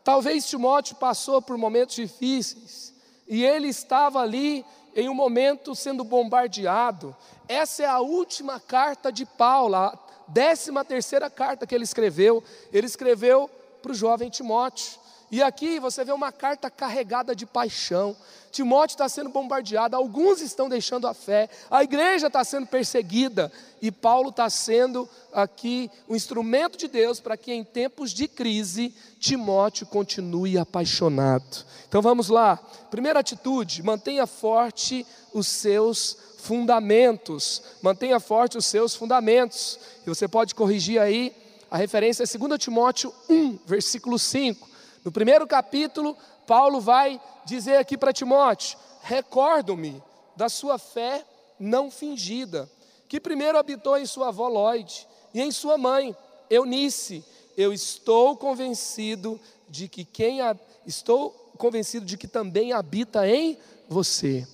[0.03, 2.93] Talvez Timóteo passou por momentos difíceis
[3.27, 7.15] e ele estava ali em um momento sendo bombardeado.
[7.47, 12.43] Essa é a última carta de Paulo, a décima terceira carta que ele escreveu.
[12.71, 13.49] Ele escreveu
[13.81, 15.04] para o jovem Timóteo.
[15.31, 18.15] E aqui você vê uma carta carregada de paixão.
[18.51, 23.91] Timóteo está sendo bombardeado, alguns estão deixando a fé, a igreja está sendo perseguida, e
[23.91, 29.85] Paulo está sendo aqui um instrumento de Deus para que em tempos de crise Timóteo
[29.87, 31.65] continue apaixonado.
[31.87, 32.57] Então vamos lá.
[32.89, 37.61] Primeira atitude: mantenha forte os seus fundamentos.
[37.81, 39.79] Mantenha forte os seus fundamentos.
[40.05, 41.35] E você pode corrigir aí,
[41.69, 44.74] a referência é 2 Timóteo 1, versículo 5.
[45.05, 50.01] No primeiro capítulo, Paulo vai dizer aqui para Timóteo: recordo-me
[50.35, 51.23] da sua fé
[51.59, 52.67] não fingida,
[53.07, 56.17] que primeiro habitou em sua avó Lloyd e em sua mãe,
[56.49, 57.23] Eunice.
[57.55, 59.39] Eu estou convencido
[59.69, 64.45] de que quem a, estou convencido de que também habita em você.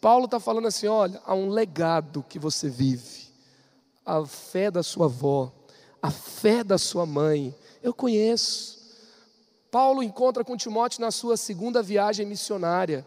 [0.00, 3.26] Paulo está falando assim: olha, há um legado que você vive,
[4.04, 5.52] a fé da sua avó,
[6.00, 7.52] a fé da sua mãe.
[7.82, 8.75] Eu conheço.
[9.76, 13.06] Paulo encontra com Timóteo na sua segunda viagem missionária.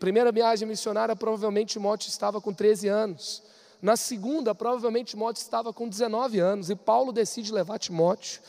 [0.00, 3.42] Primeira viagem missionária, provavelmente Timóteo estava com 13 anos.
[3.82, 6.70] Na segunda, provavelmente Timóteo estava com 19 anos.
[6.70, 8.40] E Paulo decide levar Timóteo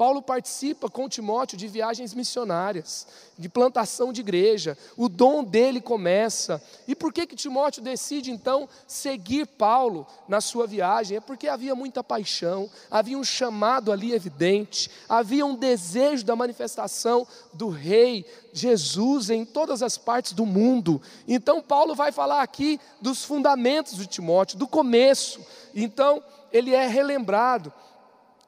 [0.00, 4.74] Paulo participa com Timóteo de viagens missionárias, de plantação de igreja.
[4.96, 6.58] O dom dele começa.
[6.88, 11.18] E por que que Timóteo decide então seguir Paulo na sua viagem?
[11.18, 17.26] É porque havia muita paixão, havia um chamado ali evidente, havia um desejo da manifestação
[17.52, 21.02] do rei Jesus em todas as partes do mundo.
[21.28, 25.44] Então Paulo vai falar aqui dos fundamentos de Timóteo, do começo.
[25.74, 27.70] Então ele é relembrado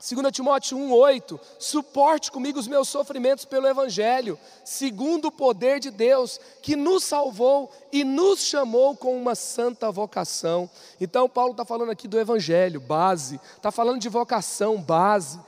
[0.02, 6.40] 2 Timóteo 1,8: suporte comigo os meus sofrimentos pelo Evangelho, segundo o poder de Deus,
[6.60, 10.68] que nos salvou e nos chamou com uma santa vocação.
[11.00, 15.38] Então, Paulo está falando aqui do Evangelho, base, está falando de vocação, base.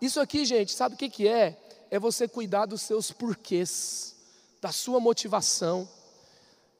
[0.00, 1.58] Isso aqui, gente, sabe o que, que é?
[1.90, 4.14] É você cuidar dos seus porquês,
[4.62, 5.88] da sua motivação.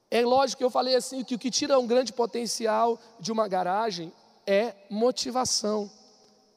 [0.08, 3.48] É lógico que eu falei assim: que o que tira um grande potencial de uma
[3.48, 4.12] garagem
[4.46, 5.90] é motivação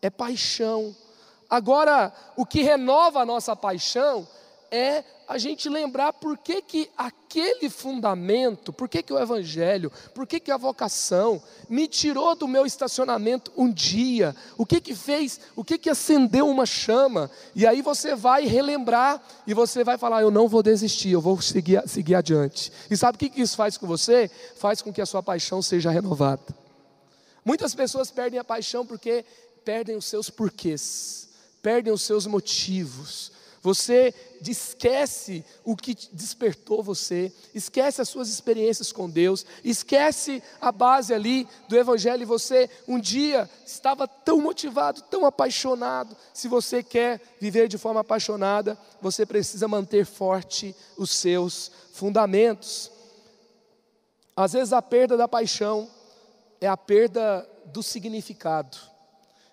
[0.01, 0.95] é paixão.
[1.49, 4.27] Agora, o que renova a nossa paixão
[4.71, 10.25] é a gente lembrar por que, que aquele fundamento, por que, que o Evangelho, por
[10.25, 15.41] que, que a vocação me tirou do meu estacionamento um dia, o que que fez,
[15.55, 20.21] o que que acendeu uma chama, e aí você vai relembrar e você vai falar:
[20.21, 22.71] Eu não vou desistir, eu vou seguir, seguir adiante.
[22.89, 24.31] E sabe o que, que isso faz com você?
[24.55, 26.43] Faz com que a sua paixão seja renovada.
[27.43, 29.25] Muitas pessoas perdem a paixão porque
[29.63, 31.29] perdem os seus porquês,
[31.61, 33.31] perdem os seus motivos.
[33.63, 41.13] Você esquece o que despertou você, esquece as suas experiências com Deus, esquece a base
[41.13, 42.23] ali do Evangelho.
[42.23, 46.17] E você um dia estava tão motivado, tão apaixonado.
[46.33, 52.91] Se você quer viver de forma apaixonada, você precisa manter forte os seus fundamentos.
[54.35, 55.87] Às vezes a perda da paixão
[56.59, 58.90] é a perda do significado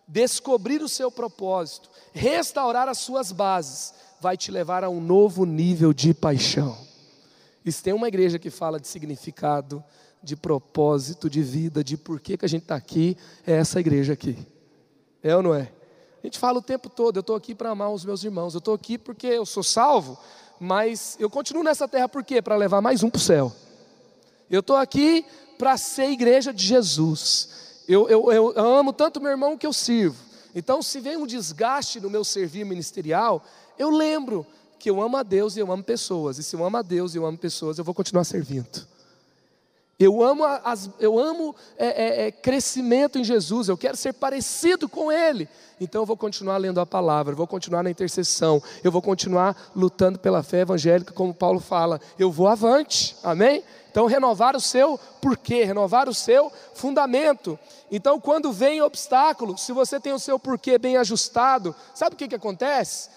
[0.09, 5.93] descobrir o seu propósito, restaurar as suas bases, vai te levar a um novo nível
[5.93, 6.77] de paixão.
[7.65, 9.85] Se tem uma igreja que fala de significado,
[10.23, 13.15] de propósito, de vida, de por que, que a gente está aqui,
[13.47, 14.39] é essa igreja aqui.
[15.23, 15.71] É ou não é?
[16.23, 18.59] A gente fala o tempo todo, eu estou aqui para amar os meus irmãos, eu
[18.59, 20.19] estou aqui porque eu sou salvo,
[20.59, 22.41] mas eu continuo nessa terra por quê?
[22.41, 23.53] Para levar mais um para o céu.
[24.51, 25.27] Eu estou aqui
[25.59, 27.68] para ser igreja de Jesus.
[27.89, 30.17] Eu, eu, eu amo tanto meu irmão que eu sirvo.
[30.55, 33.43] Então, se vem um desgaste no meu servir ministerial,
[33.79, 34.47] eu lembro
[34.79, 36.39] que eu amo a Deus e eu amo pessoas.
[36.39, 38.87] E se eu amo a Deus e eu amo pessoas, eu vou continuar servindo.
[40.01, 44.89] Eu amo, as, eu amo é, é, é, crescimento em Jesus, eu quero ser parecido
[44.89, 45.49] com Ele.
[45.81, 50.17] Então eu vou continuar lendo a palavra, vou continuar na intercessão, eu vou continuar lutando
[50.17, 52.01] pela fé evangélica, como Paulo fala.
[52.17, 53.65] Eu vou avante, amém?
[53.91, 57.59] Então, renovar o seu porquê, renovar o seu fundamento.
[57.91, 62.29] Então, quando vem obstáculo, se você tem o seu porquê bem ajustado, sabe o que,
[62.29, 63.09] que acontece?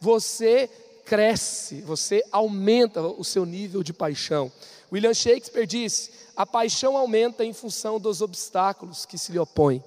[0.00, 0.70] Você
[1.04, 4.52] cresce, você aumenta o seu nível de paixão.
[4.92, 9.82] William Shakespeare disse: a paixão aumenta em função dos obstáculos que se lhe opõem.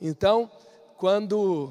[0.00, 0.50] Então,
[0.96, 1.70] quando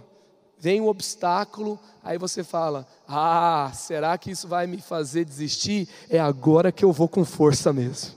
[0.59, 5.89] vem um obstáculo, aí você fala: Ah, será que isso vai me fazer desistir?
[6.07, 8.11] É agora que eu vou com força mesmo.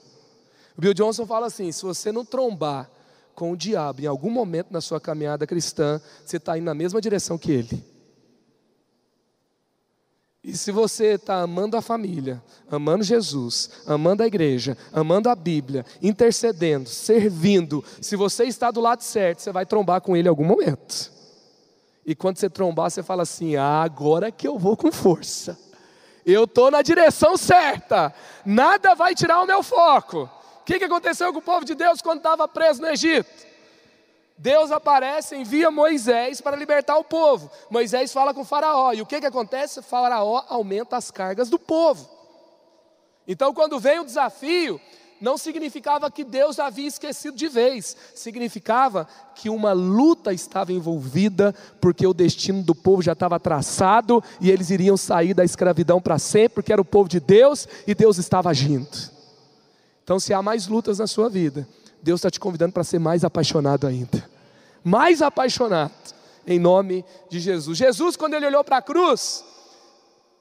[0.76, 2.90] O Bill Johnson fala assim: se você não trombar
[3.34, 7.00] com o diabo em algum momento na sua caminhada cristã, você está indo na mesma
[7.00, 7.93] direção que ele.
[10.44, 15.86] E se você está amando a família, amando Jesus, amando a igreja, amando a Bíblia,
[16.02, 20.44] intercedendo, servindo, se você está do lado certo, você vai trombar com ele em algum
[20.44, 21.10] momento.
[22.04, 25.58] E quando você trombar, você fala assim: ah, agora que eu vou com força.
[26.26, 28.12] Eu estou na direção certa.
[28.44, 30.28] Nada vai tirar o meu foco.
[30.60, 33.30] O que, que aconteceu com o povo de Deus quando estava preso no Egito?
[34.36, 37.50] Deus aparece, envia Moisés para libertar o povo.
[37.70, 38.92] Moisés fala com Faraó.
[38.92, 39.80] E o que, que acontece?
[39.80, 42.08] Faraó aumenta as cargas do povo.
[43.26, 44.80] Então, quando vem o desafio,
[45.20, 52.06] não significava que Deus havia esquecido de vez, significava que uma luta estava envolvida, porque
[52.06, 56.56] o destino do povo já estava traçado e eles iriam sair da escravidão para sempre,
[56.56, 59.14] porque era o povo de Deus e Deus estava agindo.
[60.02, 61.66] Então, se há mais lutas na sua vida,
[62.04, 64.28] Deus está te convidando para ser mais apaixonado ainda.
[64.84, 66.14] Mais apaixonado,
[66.46, 67.78] em nome de Jesus.
[67.78, 69.42] Jesus, quando ele olhou para a cruz,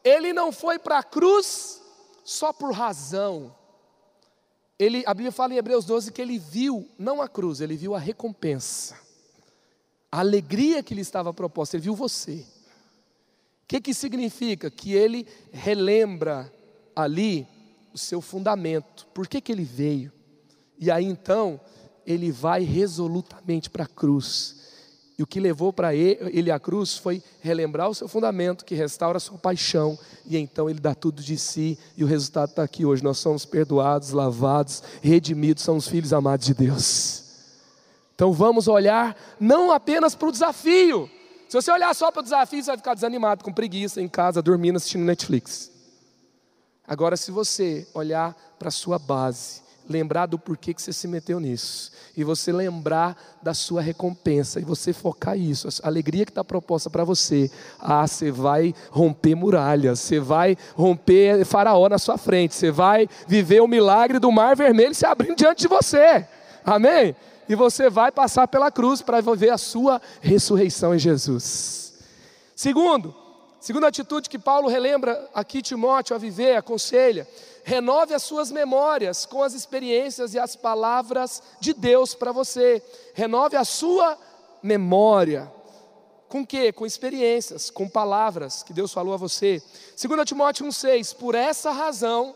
[0.04, 1.82] ele não foi para a cruz
[2.26, 3.56] só por razão.
[4.78, 7.96] Ele, a Bíblia fala em Hebreus 12 que ele viu, não a cruz, ele viu
[7.96, 8.98] a recompensa.
[10.12, 12.46] A alegria que lhe estava proposta, ele viu você.
[13.64, 14.70] O que, que significa?
[14.70, 16.54] Que ele relembra
[16.94, 17.48] ali
[17.94, 19.08] o seu fundamento.
[19.14, 20.12] Por que, que ele veio?
[20.84, 21.62] E aí então,
[22.06, 24.58] ele vai resolutamente para a cruz.
[25.18, 29.16] E o que levou para ele a cruz foi relembrar o seu fundamento, que restaura
[29.16, 32.86] a sua paixão, e então ele dá tudo de si, e o resultado está aqui
[32.86, 33.02] hoje.
[33.02, 37.24] Nós somos perdoados, lavados, redimidos, somos filhos amados de Deus.
[38.14, 41.10] Então vamos olhar não apenas para o desafio.
[41.48, 44.42] Se você olhar só para o desafio, você vai ficar desanimado, com preguiça, em casa,
[44.42, 45.72] dormindo, assistindo Netflix.
[46.86, 51.40] Agora, se você olhar para a sua base, lembrar do porquê que você se meteu
[51.40, 56.44] nisso, e você lembrar da sua recompensa, e você focar isso, a alegria que está
[56.44, 62.56] proposta para você, ah, você vai romper muralhas, você vai romper faraó na sua frente,
[62.56, 66.26] você vai viver o milagre do mar vermelho se abrindo diante de você,
[66.66, 67.16] amém?
[67.48, 71.94] E você vai passar pela cruz para viver a sua ressurreição em Jesus.
[72.56, 73.14] Segundo,
[73.60, 77.28] segunda atitude que Paulo relembra aqui Timóteo a viver, aconselha,
[77.64, 82.84] renove as suas memórias com as experiências e as palavras de Deus para você.
[83.14, 84.18] Renove a sua
[84.62, 85.52] memória.
[86.28, 86.72] Com quê?
[86.72, 89.62] Com experiências, com palavras que Deus falou a você.
[90.02, 92.36] 2 Timóteo 1,6: Por essa razão,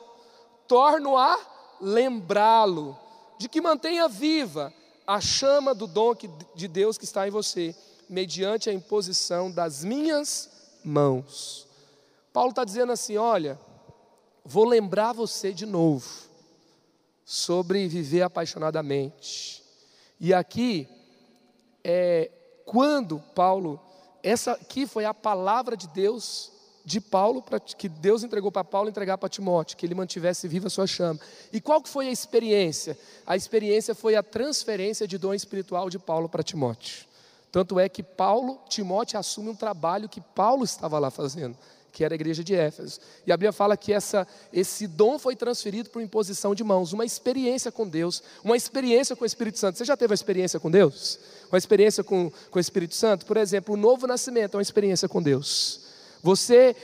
[0.68, 1.40] torno a
[1.82, 2.98] lembrá-lo,
[3.38, 4.74] de que mantenha viva
[5.06, 6.13] a chama do dom
[6.54, 7.76] de Deus que está em você,
[8.10, 10.50] mediante a imposição das minhas
[10.84, 11.68] mãos.
[12.34, 13.60] Paulo está dizendo assim: olha,
[14.48, 16.08] vou lembrar você de novo
[17.26, 19.62] sobre viver apaixonadamente.
[20.20, 20.88] E aqui,
[21.84, 22.32] é,
[22.66, 23.80] quando Paulo,
[24.24, 26.54] essa aqui foi a palavra de Deus
[26.86, 30.68] de Paulo, pra, que Deus entregou para Paulo entregar para Timóteo, que ele mantivesse viva
[30.68, 31.20] a sua chama.
[31.52, 32.98] E qual que foi a experiência?
[33.26, 37.06] A experiência foi a transferência de dom espiritual de Paulo para Timóteo.
[37.52, 41.58] Tanto é que Paulo, Timóteo assume um trabalho que Paulo estava lá fazendo
[41.98, 43.00] que era a igreja de Éfeso.
[43.26, 47.04] E a Bíblia fala que essa, esse dom foi transferido por imposição de mãos, uma
[47.04, 49.80] experiência com Deus, uma experiência com o Espírito Santo.
[49.80, 51.20] Você já teve uma experiência com Deus?
[51.52, 53.26] Uma experiência com, com o Espírito Santo?
[53.26, 55.88] Por exemplo, o novo nascimento é uma experiência com Deus.
[56.22, 56.76] Você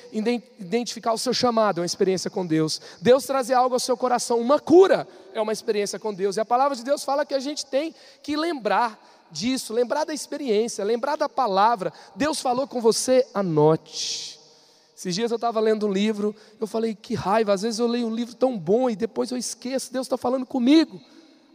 [0.60, 2.82] identificar o seu chamado é uma experiência com Deus.
[3.00, 6.38] Deus trazer algo ao seu coração, uma cura é uma experiência com Deus.
[6.38, 9.00] E a palavra de Deus fala que a gente tem que lembrar
[9.30, 11.94] disso, lembrar da experiência, lembrar da palavra.
[12.16, 14.43] Deus falou com você, anote.
[14.96, 18.08] Esses dias eu estava lendo um livro, eu falei, que raiva, às vezes eu leio
[18.08, 21.02] um livro tão bom e depois eu esqueço, Deus está falando comigo.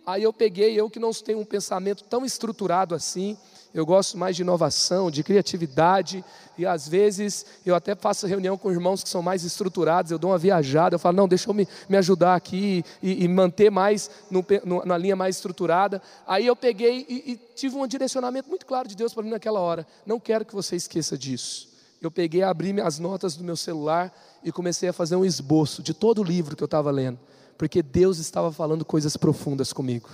[0.05, 3.37] Aí eu peguei, eu que não tenho um pensamento tão estruturado assim,
[3.75, 6.25] eu gosto mais de inovação, de criatividade,
[6.57, 10.31] e às vezes eu até faço reunião com irmãos que são mais estruturados, eu dou
[10.31, 14.11] uma viajada, eu falo, não, deixa eu me, me ajudar aqui e, e manter mais
[14.31, 16.03] no, no, na linha mais estruturada.
[16.27, 19.61] Aí eu peguei e, e tive um direcionamento muito claro de Deus para mim naquela
[19.61, 19.87] hora.
[20.07, 24.53] Não quero que você esqueça disso eu peguei, abri as notas do meu celular e
[24.53, 27.19] comecei a fazer um esboço de todo o livro que eu estava lendo,
[27.57, 30.09] porque Deus estava falando coisas profundas comigo.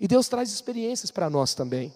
[0.00, 1.92] E Deus traz experiências para nós também.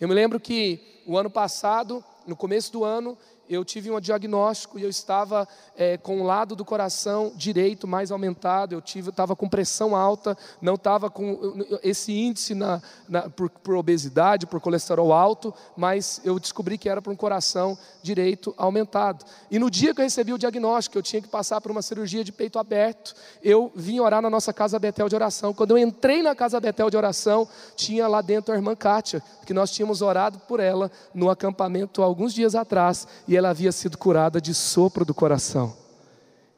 [0.00, 3.16] Eu me lembro que o ano passado, no começo do ano,
[3.48, 8.10] eu tive um diagnóstico e eu estava é, com o lado do coração direito mais
[8.10, 11.38] aumentado, eu tive, estava com pressão alta, não estava com
[11.82, 17.02] esse índice na, na, por, por, obesidade, por colesterol alto, mas eu descobri que era
[17.02, 19.24] por um coração direito aumentado.
[19.50, 22.24] E no dia que eu recebi o diagnóstico, eu tinha que passar por uma cirurgia
[22.24, 25.52] de peito aberto, eu vim orar na nossa casa Betel de oração.
[25.52, 29.52] Quando eu entrei na casa Betel de oração, tinha lá dentro a irmã Kátia, que
[29.52, 34.40] nós tínhamos orado por ela no acampamento alguns dias atrás, e ela havia sido curada
[34.40, 35.74] de sopro do coração.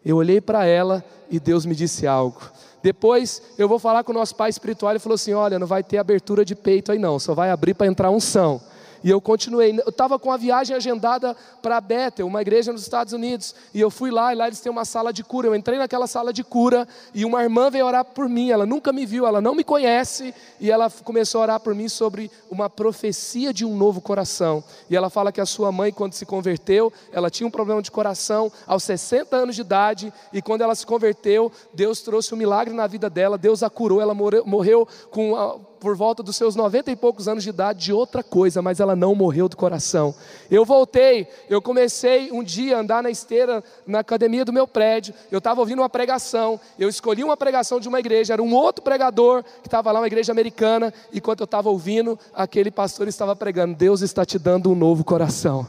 [0.05, 2.41] Eu olhei para ela e Deus me disse algo.
[2.83, 5.83] Depois eu vou falar com o nosso pai espiritual e falou assim: Olha, não vai
[5.83, 8.61] ter abertura de peito aí não, só vai abrir para entrar unção.
[9.03, 9.79] E eu continuei.
[9.85, 13.55] Eu estava com a viagem agendada para Bethel, uma igreja nos Estados Unidos.
[13.73, 15.49] E eu fui lá, e lá eles têm uma sala de cura.
[15.49, 18.51] Eu entrei naquela sala de cura e uma irmã veio orar por mim.
[18.51, 20.35] Ela nunca me viu, ela não me conhece.
[20.61, 24.63] E ela começou a orar por mim sobre uma profecia de um novo coração.
[24.89, 27.91] E ela fala que a sua mãe, quando se converteu, ela tinha um problema de
[27.91, 30.13] coração aos 60 anos de idade.
[30.33, 33.37] E quando ela se converteu, Deus trouxe um milagre na vida dela.
[33.39, 34.01] Deus a curou.
[34.01, 35.35] Ela morreu, com
[35.81, 38.97] por volta dos seus noventa e poucos anos de idade de outra coisa, mas ela
[38.97, 40.15] não morreu do coração.
[40.51, 45.15] Eu voltei, eu comecei um dia a andar na esteira na academia do meu prédio.
[45.31, 48.83] Eu estava ouvindo uma pregação, eu escolhi uma pregação de uma igreja, era um outro
[48.83, 53.37] pregador que estava lá, uma igreja americana, e quando eu estava ouvindo, aquele pastor estava
[53.37, 55.67] pregando: Deus está te dando um novo coração.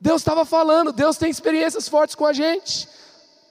[0.00, 2.88] Deus estava falando, Deus tem experiências fortes com a gente.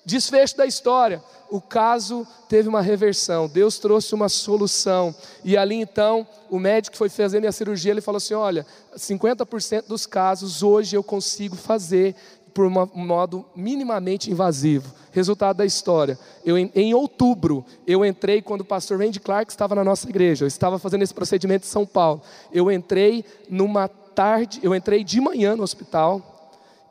[0.09, 5.13] Desfecho da história o caso teve uma reversão, Deus trouxe uma solução.
[5.43, 9.87] E ali então, o médico que foi fazer minha cirurgia, ele falou assim: olha, 50%
[9.87, 12.15] dos casos hoje eu consigo fazer
[12.53, 14.93] por um modo minimamente invasivo.
[15.11, 16.17] Resultado da história.
[16.45, 20.45] Eu, em outubro, eu entrei quando o pastor Randy Clark estava na nossa igreja.
[20.45, 22.21] Eu estava fazendo esse procedimento em São Paulo.
[22.51, 26.38] Eu entrei numa tarde, eu entrei de manhã no hospital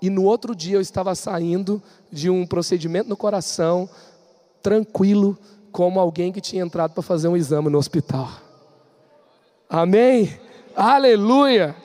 [0.01, 3.89] e no outro dia eu estava saindo de um procedimento no coração,
[4.63, 5.37] tranquilo,
[5.73, 8.29] como alguém que tinha entrado para fazer um exame no hospital.
[9.69, 10.39] Amém?
[10.75, 11.77] Aleluia!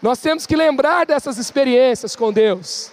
[0.00, 2.90] Nós temos que lembrar dessas experiências com Deus.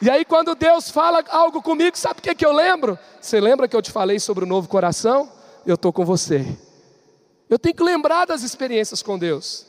[0.00, 2.98] E aí, quando Deus fala algo comigo, sabe o que, que eu lembro?
[3.20, 5.30] Você lembra que eu te falei sobre o novo coração?
[5.64, 6.46] Eu estou com você.
[7.48, 9.66] Eu tenho que lembrar das experiências com Deus.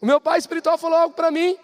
[0.00, 1.56] O meu pai espiritual falou algo para mim,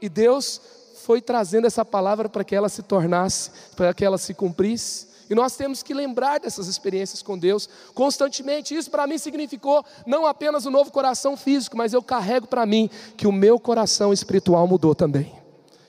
[0.00, 0.60] e Deus
[1.04, 5.08] foi trazendo essa palavra para que ela se tornasse, para que ela se cumprisse.
[5.28, 8.74] E nós temos que lembrar dessas experiências com Deus constantemente.
[8.74, 12.66] Isso para mim significou não apenas o um novo coração físico, mas eu carrego para
[12.66, 15.39] mim que o meu coração espiritual mudou também.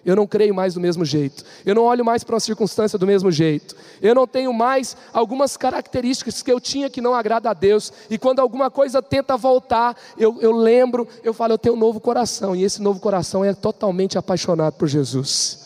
[0.03, 1.43] Eu não creio mais do mesmo jeito.
[1.63, 3.75] Eu não olho mais para uma circunstância do mesmo jeito.
[4.01, 7.93] Eu não tenho mais algumas características que eu tinha que não agrada a Deus.
[8.09, 11.99] E quando alguma coisa tenta voltar, eu, eu lembro, eu falo, eu tenho um novo
[11.99, 12.55] coração.
[12.55, 15.59] E esse novo coração é totalmente apaixonado por Jesus.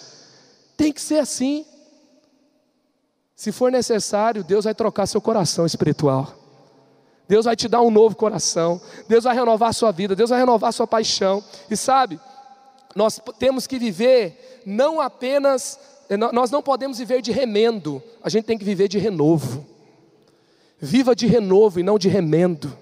[0.76, 1.66] Tem que ser assim.
[3.36, 6.34] Se for necessário, Deus vai trocar seu coração espiritual.
[7.28, 8.80] Deus vai te dar um novo coração.
[9.08, 10.16] Deus vai renovar sua vida.
[10.16, 11.44] Deus vai renovar sua paixão.
[11.70, 12.20] E sabe,
[12.96, 15.78] nós temos que viver não apenas,
[16.10, 19.68] eh, nós não podemos viver de remendo, a gente tem que viver de renovo.
[20.80, 22.76] Viva de renovo e não de remendo.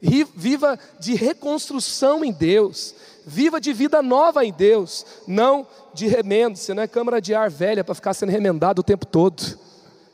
[0.00, 2.94] Viva de reconstrução em Deus.
[3.26, 6.58] Viva de vida nova em Deus, não de remendo.
[6.58, 9.58] Você não é câmara de ar velha para ficar sendo remendado o tempo todo.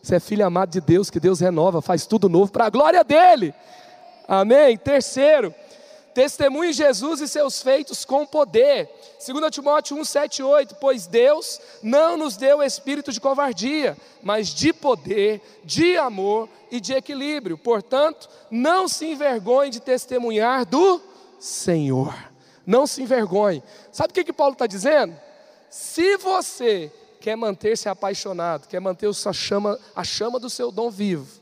[0.03, 3.03] Você é filho amado de Deus, que Deus renova, faz tudo novo para a glória
[3.03, 3.53] dele.
[4.27, 4.77] Amém?
[4.77, 5.53] Terceiro,
[6.15, 8.89] testemunhe Jesus e seus feitos com poder.
[9.25, 14.73] 2 Timóteo 1, 7 8, pois Deus não nos deu espírito de covardia, mas de
[14.73, 17.57] poder, de amor e de equilíbrio.
[17.57, 21.01] Portanto, não se envergonhe de testemunhar do
[21.39, 22.15] Senhor.
[22.67, 23.63] Não se envergonhe.
[23.91, 25.17] Sabe o que, que Paulo está dizendo?
[25.71, 31.41] Se você quer manter-se apaixonado, quer manter a, chama, a chama do seu dom vivo,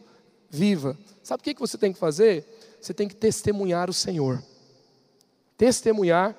[0.50, 2.44] viva, sabe o que você tem que fazer?
[2.80, 4.42] Você tem que testemunhar o Senhor.
[5.58, 6.34] Testemunhar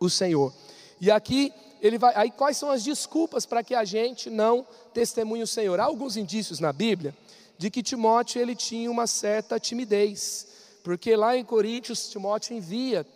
[0.00, 0.52] o Senhor.
[1.00, 5.44] E aqui ele vai, aí quais são as desculpas para que a gente não testemunhe
[5.44, 5.78] o Senhor?
[5.78, 7.14] Há alguns indícios na Bíblia
[7.56, 10.48] de que Timóteo ele tinha uma certa timidez,
[10.82, 13.06] porque lá em Coríntios Timóteo envia,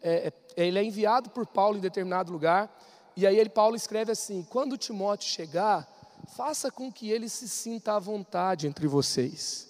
[0.00, 2.72] é, é ele é enviado por Paulo em determinado lugar
[3.18, 5.84] e aí ele, Paulo escreve assim: quando Timóteo chegar,
[6.36, 9.67] faça com que ele se sinta à vontade entre vocês.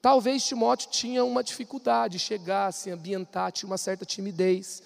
[0.00, 4.82] Talvez Timóteo tinha uma dificuldade, chegar, se ambientar, tinha uma certa timidez.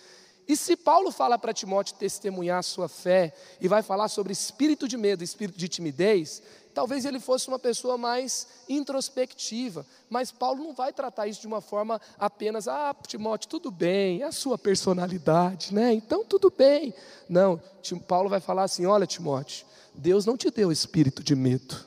[0.48, 4.88] E se Paulo fala para Timóteo testemunhar a sua fé e vai falar sobre espírito
[4.88, 6.42] de medo, espírito de timidez,
[6.74, 11.60] talvez ele fosse uma pessoa mais introspectiva, mas Paulo não vai tratar isso de uma
[11.60, 15.92] forma apenas, ah, Timóteo, tudo bem, é a sua personalidade, né?
[15.92, 16.92] Então tudo bem.
[17.28, 17.60] Não,
[18.08, 21.86] Paulo vai falar assim: olha, Timóteo, Deus não te deu espírito de medo,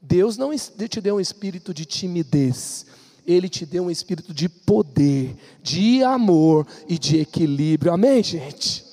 [0.00, 2.86] Deus não te deu um espírito de timidez,
[3.26, 8.84] Ele te deu um espírito de poder, de amor e de equilíbrio, amém, gente?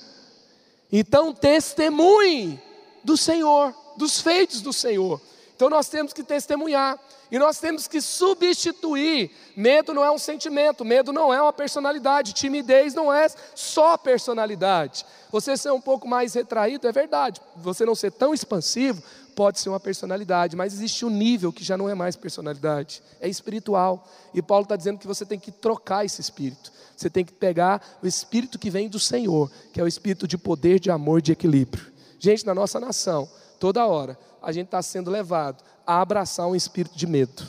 [0.90, 2.60] Então testemunhe
[3.02, 5.20] do Senhor dos feitos do Senhor.
[5.54, 6.98] Então nós temos que testemunhar
[7.30, 9.30] e nós temos que substituir.
[9.56, 15.04] Medo não é um sentimento, medo não é uma personalidade, timidez não é só personalidade.
[15.32, 19.02] Você ser um pouco mais retraído é verdade, você não ser tão expansivo
[19.36, 23.28] pode ser uma personalidade, mas existe um nível que já não é mais personalidade, é
[23.28, 24.08] espiritual.
[24.32, 26.72] E Paulo está dizendo que você tem que trocar esse espírito.
[26.96, 30.38] Você tem que pegar o espírito que vem do Senhor, que é o espírito de
[30.38, 31.92] poder, de amor, de equilíbrio.
[32.18, 33.28] Gente, na nossa nação,
[33.60, 37.42] toda hora, a gente está sendo levado a abraçar um espírito de medo,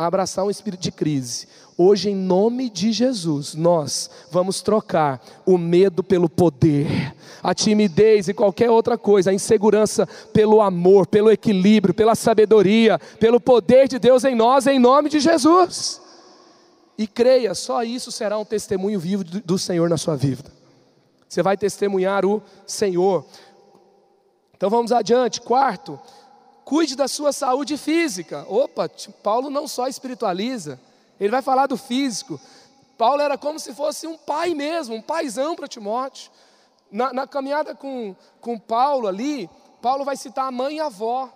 [0.00, 1.46] a abraçar um espírito de crise.
[1.76, 8.32] Hoje, em nome de Jesus, nós vamos trocar o medo pelo poder, a timidez e
[8.32, 14.24] qualquer outra coisa, a insegurança pelo amor, pelo equilíbrio, pela sabedoria, pelo poder de Deus
[14.24, 16.00] em nós, em nome de Jesus.
[16.96, 20.50] E creia, só isso será um testemunho vivo do Senhor na sua vida.
[21.28, 23.26] Você vai testemunhar o Senhor.
[24.56, 25.42] Então vamos adiante.
[25.42, 26.00] Quarto,
[26.70, 28.46] cuide da sua saúde física.
[28.48, 28.88] Opa,
[29.24, 30.80] Paulo não só espiritualiza,
[31.18, 32.40] ele vai falar do físico.
[32.96, 36.30] Paulo era como se fosse um pai mesmo, um paizão para Timóteo.
[36.88, 39.50] Na, na, caminhada com, com Paulo ali,
[39.82, 41.28] Paulo vai citar a mãe e a avó,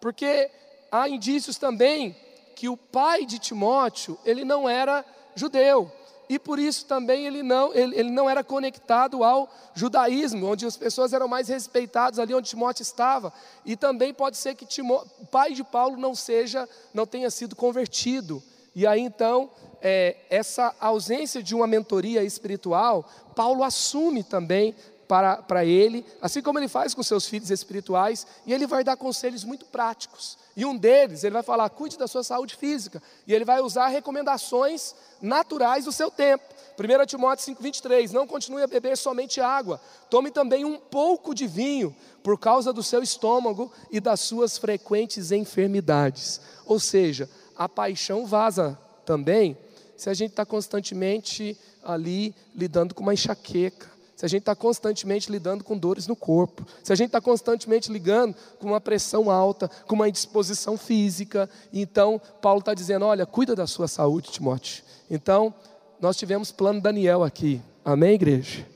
[0.00, 0.50] porque
[0.90, 2.16] há indícios também
[2.56, 5.04] que o pai de Timóteo, ele não era
[5.36, 5.88] judeu.
[6.30, 10.76] E por isso também ele não, ele, ele não era conectado ao judaísmo, onde as
[10.76, 13.32] pessoas eram mais respeitadas ali onde Timóteo estava.
[13.66, 18.40] E também pode ser que o pai de Paulo não seja, não tenha sido convertido.
[18.76, 19.50] E aí então,
[19.82, 23.04] é, essa ausência de uma mentoria espiritual,
[23.34, 24.76] Paulo assume também
[25.10, 28.96] para, para ele, assim como ele faz com seus filhos espirituais, e ele vai dar
[28.96, 30.38] conselhos muito práticos.
[30.56, 33.88] E um deles, ele vai falar: cuide da sua saúde física, e ele vai usar
[33.88, 36.44] recomendações naturais do seu tempo.
[36.78, 41.92] 1 Timóteo 5,23: Não continue a beber somente água, tome também um pouco de vinho,
[42.22, 46.40] por causa do seu estômago e das suas frequentes enfermidades.
[46.64, 49.58] Ou seja, a paixão vaza também
[49.96, 53.90] se a gente está constantemente ali lidando com uma enxaqueca
[54.20, 57.90] se a gente está constantemente lidando com dores no corpo, se a gente está constantemente
[57.90, 63.56] ligando com uma pressão alta, com uma indisposição física, então Paulo está dizendo: olha, cuida
[63.56, 64.84] da sua saúde, Timóteo.
[65.10, 65.54] Então,
[65.98, 68.66] nós tivemos plano Daniel aqui, amém, igreja?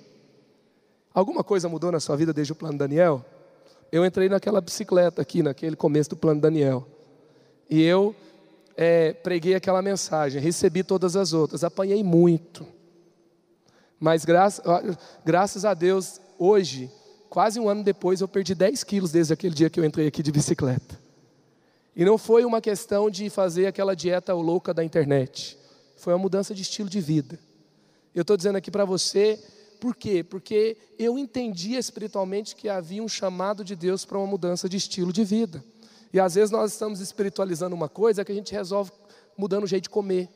[1.12, 3.22] Alguma coisa mudou na sua vida desde o plano Daniel?
[3.92, 6.86] Eu entrei naquela bicicleta aqui, naquele começo do plano Daniel,
[7.68, 8.16] e eu
[8.78, 12.66] é, preguei aquela mensagem, recebi todas as outras, apanhei muito
[13.98, 14.64] mas graças,
[15.24, 16.90] graças a Deus, hoje,
[17.28, 20.22] quase um ano depois, eu perdi 10 quilos desde aquele dia que eu entrei aqui
[20.22, 20.98] de bicicleta.
[21.96, 25.56] E não foi uma questão de fazer aquela dieta louca da internet.
[25.96, 27.38] Foi uma mudança de estilo de vida.
[28.14, 29.38] Eu estou dizendo aqui para você,
[29.80, 30.24] por quê?
[30.24, 35.12] Porque eu entendi espiritualmente que havia um chamado de Deus para uma mudança de estilo
[35.12, 35.64] de vida.
[36.12, 38.92] E às vezes nós estamos espiritualizando uma coisa que a gente resolve
[39.36, 40.28] mudando o jeito de comer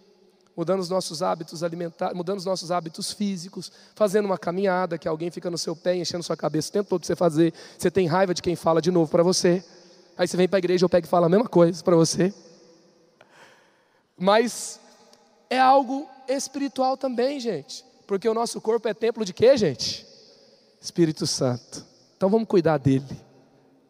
[0.58, 5.30] mudando os nossos hábitos alimentares, mudando os nossos hábitos físicos, fazendo uma caminhada que alguém
[5.30, 7.54] fica no seu pé, enchendo sua cabeça o tempo todo para você fazer.
[7.78, 9.62] Você tem raiva de quem fala de novo para você.
[10.16, 12.34] Aí você vem para a igreja, eu pego e falo a mesma coisa para você.
[14.18, 14.80] Mas
[15.48, 17.84] é algo espiritual também, gente.
[18.04, 20.04] Porque o nosso corpo é templo de quê, gente?
[20.80, 21.86] Espírito Santo.
[22.16, 23.04] Então vamos cuidar dele.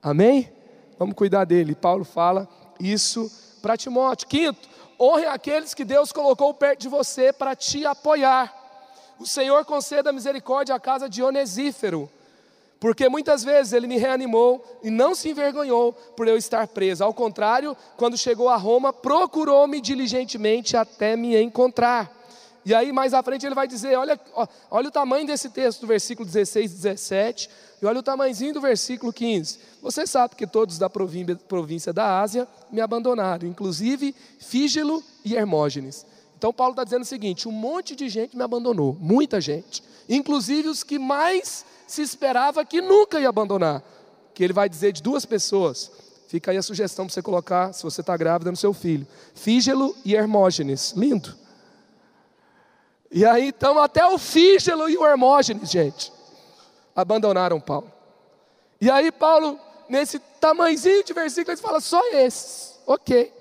[0.03, 0.53] Amém?
[0.99, 1.75] Vamos cuidar dele.
[1.75, 2.47] Paulo fala
[2.79, 4.29] isso para Timóteo.
[4.29, 4.69] Quinto,
[4.99, 8.55] honre aqueles que Deus colocou perto de você para te apoiar.
[9.19, 12.11] O Senhor conceda misericórdia à casa de Onesífero,
[12.79, 17.03] porque muitas vezes ele me reanimou e não se envergonhou por eu estar preso.
[17.03, 22.17] Ao contrário, quando chegou a Roma, procurou-me diligentemente até me encontrar.
[22.65, 24.21] E aí, mais à frente, ele vai dizer: olha,
[24.71, 28.61] olha o tamanho desse texto, do versículo 16 e 17, e olha o tamanhozinho do
[28.61, 29.59] versículo 15.
[29.81, 36.05] Você sabe que todos da província da Ásia me abandonaram, inclusive Fígelo e Hermógenes.
[36.37, 40.69] Então, Paulo está dizendo o seguinte: um monte de gente me abandonou, muita gente, inclusive
[40.69, 43.83] os que mais se esperava que nunca ia abandonar.
[44.35, 45.91] Que ele vai dizer de duas pessoas.
[46.29, 49.97] Fica aí a sugestão para você colocar, se você está grávida, no seu filho: Fígelo
[50.05, 50.93] e Hermógenes.
[50.97, 51.35] Lindo.
[53.11, 56.13] E aí, então, até o Fígelo e o Hermógenes, gente,
[56.99, 57.93] abandonaram Paulo.
[58.81, 59.57] E aí, Paulo,
[59.89, 63.33] nesse tamanhozinho de versículo, ele fala só esses, ok.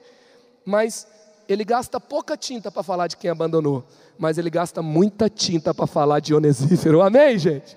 [0.63, 1.07] Mas
[1.49, 3.83] ele gasta pouca tinta para falar de quem abandonou,
[4.15, 7.75] mas ele gasta muita tinta para falar de Onesífero, amém, gente?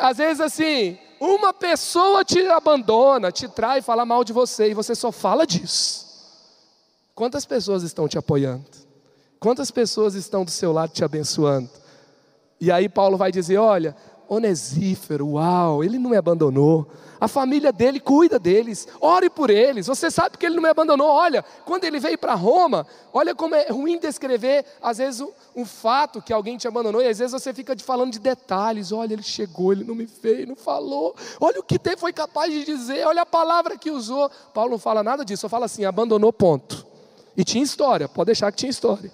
[0.00, 4.94] Às vezes, assim, uma pessoa te abandona, te trai, fala mal de você, e você
[4.94, 6.04] só fala disso.
[7.12, 8.66] Quantas pessoas estão te apoiando?
[9.40, 11.70] Quantas pessoas estão do seu lado te abençoando?
[12.60, 13.94] E aí Paulo vai dizer: olha,
[14.28, 16.86] Onesífero, uau, ele não me abandonou.
[17.20, 19.86] A família dele cuida deles, ore por eles.
[19.86, 21.06] Você sabe que ele não me abandonou.
[21.06, 26.20] Olha, quando ele veio para Roma, olha como é ruim descrever, às vezes, um, fato
[26.20, 28.92] que alguém te abandonou, e às vezes você fica falando de detalhes.
[28.92, 31.14] Olha, ele chegou, ele não me fez, não falou.
[31.40, 34.30] Olha o que tem, foi capaz de dizer, olha a palavra que usou.
[34.52, 36.86] Paulo não fala nada disso, só fala assim: abandonou, ponto.
[37.36, 39.10] E tinha história, pode deixar que tinha história.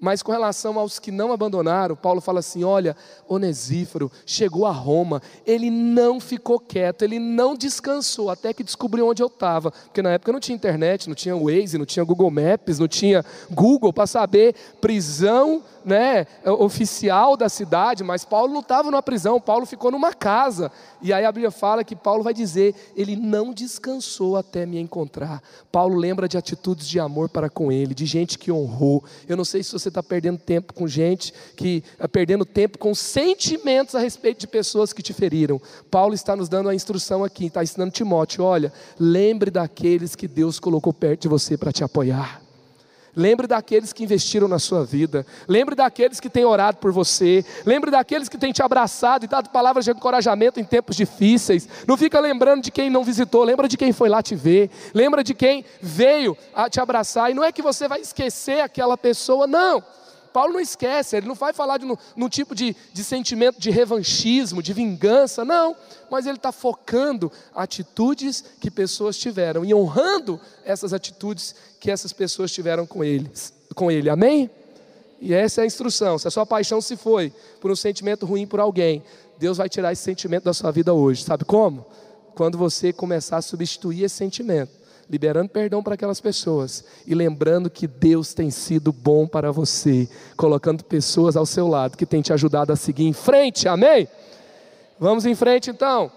[0.00, 2.96] Mas com relação aos que não abandonaram, Paulo fala assim: olha,
[3.28, 9.22] Onesíforo chegou a Roma, ele não ficou quieto, ele não descansou até que descobriu onde
[9.22, 9.70] eu estava.
[9.70, 13.22] Porque na época não tinha internet, não tinha Waze, não tinha Google Maps, não tinha
[13.50, 19.66] Google para saber prisão né, oficial da cidade, mas Paulo não estava numa prisão, Paulo
[19.66, 20.70] ficou numa casa.
[21.02, 25.42] E aí a Bíblia fala que Paulo vai dizer: ele não descansou até me encontrar.
[25.72, 29.02] Paulo lembra de atitudes de amor para com ele, de gente que honrou.
[29.28, 32.94] Eu não sei se você está perdendo tempo com gente que está perdendo tempo com
[32.94, 35.60] sentimentos a respeito de pessoas que te feriram.
[35.90, 40.60] Paulo está nos dando a instrução aqui, está ensinando Timóteo: olha, lembre daqueles que Deus
[40.60, 42.49] colocou perto de você para te apoiar.
[43.16, 45.26] Lembre daqueles que investiram na sua vida.
[45.48, 47.44] Lembre daqueles que têm orado por você.
[47.66, 51.68] Lembre daqueles que têm te abraçado e dado palavras de encorajamento em tempos difíceis.
[51.86, 53.44] Não fica lembrando de quem não visitou.
[53.44, 54.70] Lembra de quem foi lá te ver.
[54.94, 57.30] Lembra de quem veio a te abraçar.
[57.30, 59.82] E não é que você vai esquecer aquela pessoa, não.
[60.32, 64.62] Paulo não esquece, ele não vai falar de um, tipo de, de sentimento de revanchismo,
[64.62, 65.76] de vingança, não,
[66.10, 72.50] mas ele está focando atitudes que pessoas tiveram e honrando essas atitudes que essas pessoas
[72.52, 74.50] tiveram com eles, com ele, amém?
[75.20, 76.18] E essa é a instrução.
[76.18, 79.02] Se a sua paixão se foi por um sentimento ruim por alguém,
[79.38, 81.24] Deus vai tirar esse sentimento da sua vida hoje.
[81.24, 81.84] Sabe como?
[82.34, 84.79] Quando você começar a substituir esse sentimento
[85.10, 90.84] liberando perdão para aquelas pessoas e lembrando que Deus tem sido bom para você, colocando
[90.84, 94.08] pessoas ao seu lado que tem te ajudado a seguir em frente, amém?
[95.00, 96.12] Vamos em frente então.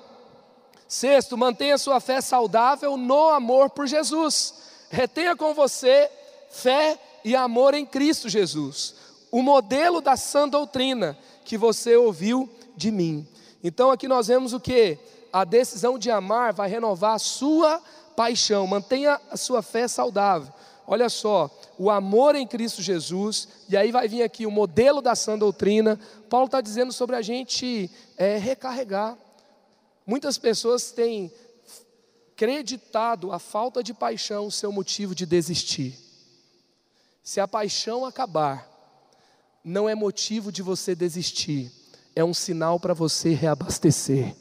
[0.87, 4.53] Sexto, mantenha sua fé saudável no amor por Jesus.
[4.91, 6.07] Retenha com você
[6.51, 8.93] fé e amor em Cristo Jesus,
[9.31, 13.27] o modelo da sã doutrina que você ouviu de mim.
[13.63, 14.99] Então aqui nós vemos o que?
[15.31, 17.81] A decisão de amar vai renovar a sua
[18.15, 20.51] paixão, mantenha a sua fé saudável.
[20.85, 25.15] Olha só, o amor em Cristo Jesus, e aí vai vir aqui o modelo da
[25.15, 25.99] sã doutrina.
[26.29, 29.17] Paulo está dizendo sobre a gente é, recarregar.
[30.05, 31.31] Muitas pessoas têm
[32.35, 35.97] creditado a falta de paixão seu motivo de desistir.
[37.23, 38.69] Se a paixão acabar,
[39.63, 41.71] não é motivo de você desistir,
[42.13, 44.35] é um sinal para você reabastecer.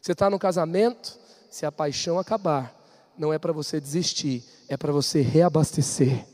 [0.00, 1.16] Você está no casamento,
[1.52, 2.74] se a paixão acabar,
[3.16, 6.24] não é para você desistir, é para você reabastecer.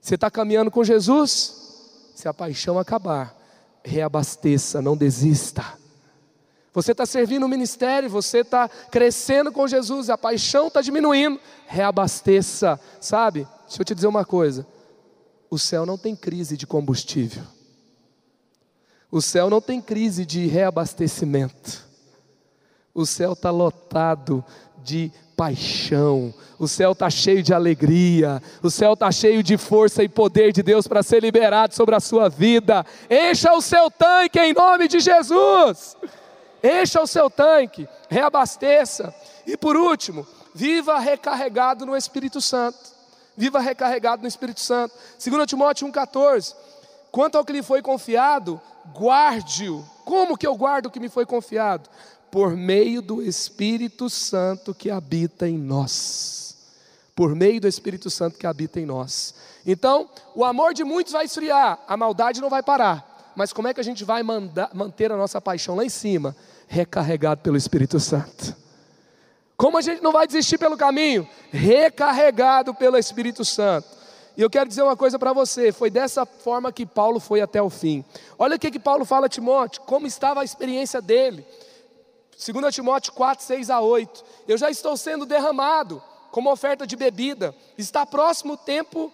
[0.00, 2.12] Você está caminhando com Jesus?
[2.14, 3.36] Se a paixão acabar,
[3.82, 5.64] reabasteça, não desista.
[6.72, 12.78] Você está servindo o ministério, você está crescendo com Jesus, a paixão está diminuindo, reabasteça,
[13.00, 13.48] sabe?
[13.66, 14.64] Deixa eu te dizer uma coisa:
[15.50, 17.42] o céu não tem crise de combustível,
[19.10, 21.89] o céu não tem crise de reabastecimento.
[22.94, 24.44] O céu está lotado
[24.82, 30.08] de paixão, o céu está cheio de alegria, o céu está cheio de força e
[30.08, 32.84] poder de Deus para ser liberado sobre a sua vida.
[33.08, 35.96] Encha o seu tanque em nome de Jesus.
[36.62, 39.14] Encha o seu tanque, reabasteça.
[39.46, 42.78] E por último, viva recarregado no Espírito Santo.
[43.36, 44.94] Viva recarregado no Espírito Santo.
[45.24, 46.54] 2 Timóteo 1,14.
[47.10, 48.60] Quanto ao que lhe foi confiado,
[48.94, 49.82] guarde-o.
[50.04, 51.88] Como que eu guardo o que me foi confiado?
[52.30, 56.56] Por meio do Espírito Santo que habita em nós.
[57.14, 59.34] Por meio do Espírito Santo que habita em nós.
[59.66, 63.32] Então, o amor de muitos vai esfriar, a maldade não vai parar.
[63.36, 66.34] Mas como é que a gente vai manter a nossa paixão lá em cima?
[66.66, 68.56] Recarregado pelo Espírito Santo.
[69.56, 71.28] Como a gente não vai desistir pelo caminho?
[71.50, 73.86] Recarregado pelo Espírito Santo.
[74.36, 77.60] E eu quero dizer uma coisa para você: foi dessa forma que Paulo foi até
[77.60, 78.04] o fim.
[78.38, 81.46] Olha o que, que Paulo fala a Timóteo, como estava a experiência dele.
[82.40, 84.24] 2 Timóteo 4, 6 a 8.
[84.48, 87.54] Eu já estou sendo derramado como oferta de bebida.
[87.76, 89.12] Está próximo o tempo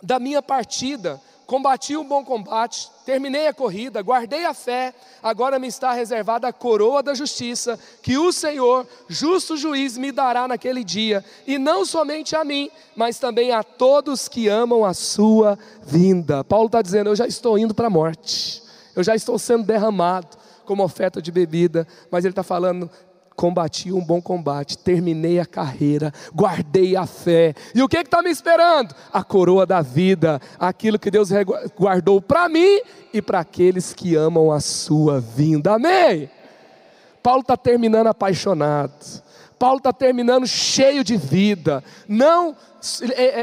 [0.00, 1.20] da minha partida.
[1.44, 6.52] Combati o bom combate, terminei a corrida, guardei a fé, agora me está reservada a
[6.54, 12.34] coroa da justiça, que o Senhor, justo juiz, me dará naquele dia, e não somente
[12.34, 16.42] a mim, mas também a todos que amam a sua vinda.
[16.42, 18.62] Paulo está dizendo: Eu já estou indo para a morte,
[18.96, 22.90] eu já estou sendo derramado, como oferta de bebida, mas ele está falando:
[23.36, 27.54] combati um bom combate, terminei a carreira, guardei a fé.
[27.74, 28.94] E o que está me esperando?
[29.12, 31.30] A coroa da vida, aquilo que Deus
[31.76, 32.80] guardou para mim
[33.12, 35.74] e para aqueles que amam a sua vinda.
[35.74, 36.30] Amém?
[37.22, 39.22] Paulo está terminando apaixonado.
[39.58, 41.82] Paulo está terminando cheio de vida.
[42.06, 42.54] Não,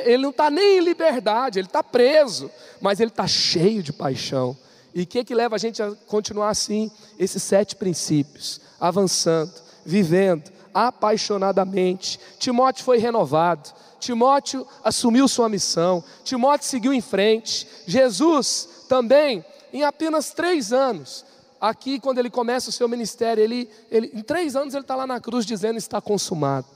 [0.06, 4.56] ele não está nem em liberdade, ele está preso, mas ele está cheio de paixão.
[4.94, 6.92] E o que, que leva a gente a continuar assim?
[7.18, 9.54] Esses sete princípios, avançando,
[9.86, 12.20] vivendo apaixonadamente.
[12.40, 13.70] Timóteo foi renovado,
[14.00, 17.68] Timóteo assumiu sua missão, Timóteo seguiu em frente.
[17.86, 21.26] Jesus também, em apenas três anos,
[21.60, 25.06] aqui quando ele começa o seu ministério, ele, ele em três anos ele está lá
[25.06, 26.68] na cruz dizendo está consumado.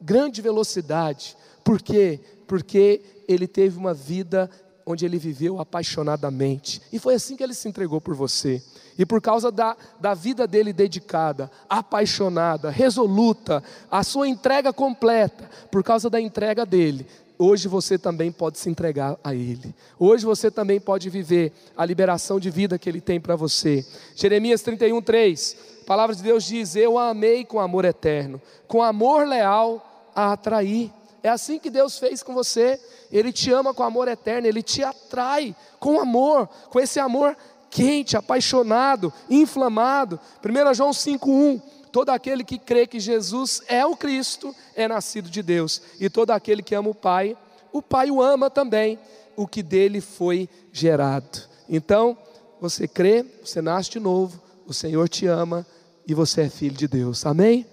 [0.00, 2.20] Grande velocidade, por quê?
[2.46, 4.48] Porque ele teve uma vida
[4.88, 6.80] onde ele viveu apaixonadamente.
[6.90, 8.62] E foi assim que ele se entregou por você.
[8.98, 15.84] E por causa da, da vida dele dedicada, apaixonada, resoluta, a sua entrega completa, por
[15.84, 17.06] causa da entrega dele,
[17.38, 19.74] hoje você também pode se entregar a Ele.
[19.98, 23.84] Hoje você também pode viver a liberação de vida que Ele tem para você.
[24.16, 25.56] Jeremias 31, 3.
[25.82, 30.32] A palavra de Deus diz: Eu a amei com amor eterno, com amor leal a
[30.32, 30.90] atrair.
[31.22, 32.80] É assim que Deus fez com você.
[33.10, 37.36] Ele te ama com amor eterno, ele te atrai com amor, com esse amor
[37.70, 40.18] quente, apaixonado, inflamado.
[40.42, 41.60] 1 João 5:1
[41.90, 46.30] Todo aquele que crê que Jesus é o Cristo é nascido de Deus, e todo
[46.32, 47.36] aquele que ama o Pai,
[47.72, 48.98] o Pai o ama também.
[49.36, 51.42] o que dele foi gerado.
[51.68, 52.18] Então,
[52.60, 55.64] você crê, você nasce de novo, o Senhor te ama
[56.08, 57.24] e você é filho de Deus.
[57.24, 57.64] Amém?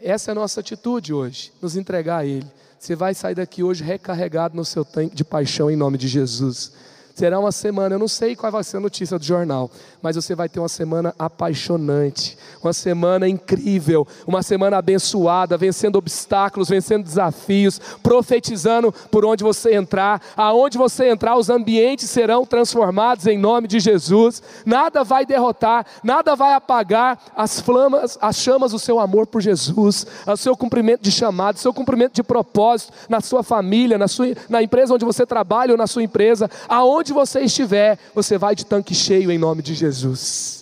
[0.00, 2.46] Essa é a nossa atitude hoje, nos entregar a Ele.
[2.82, 6.72] Você vai sair daqui hoje recarregado no seu tanque de paixão em nome de Jesus.
[7.14, 10.34] Será uma semana, eu não sei qual vai ser a notícia do jornal, mas você
[10.34, 17.78] vai ter uma semana apaixonante, uma semana incrível, uma semana abençoada, vencendo obstáculos, vencendo desafios,
[18.02, 23.78] profetizando por onde você entrar, aonde você entrar, os ambientes serão transformados em nome de
[23.78, 24.42] Jesus.
[24.64, 30.06] Nada vai derrotar, nada vai apagar as flamas, as chamas do seu amor por Jesus,
[30.26, 34.34] o seu cumprimento de chamado, o seu cumprimento de propósito na sua família, na sua
[34.48, 38.54] na empresa onde você trabalha ou na sua empresa, aonde Onde você estiver, você vai
[38.54, 40.61] de tanque cheio em nome de Jesus.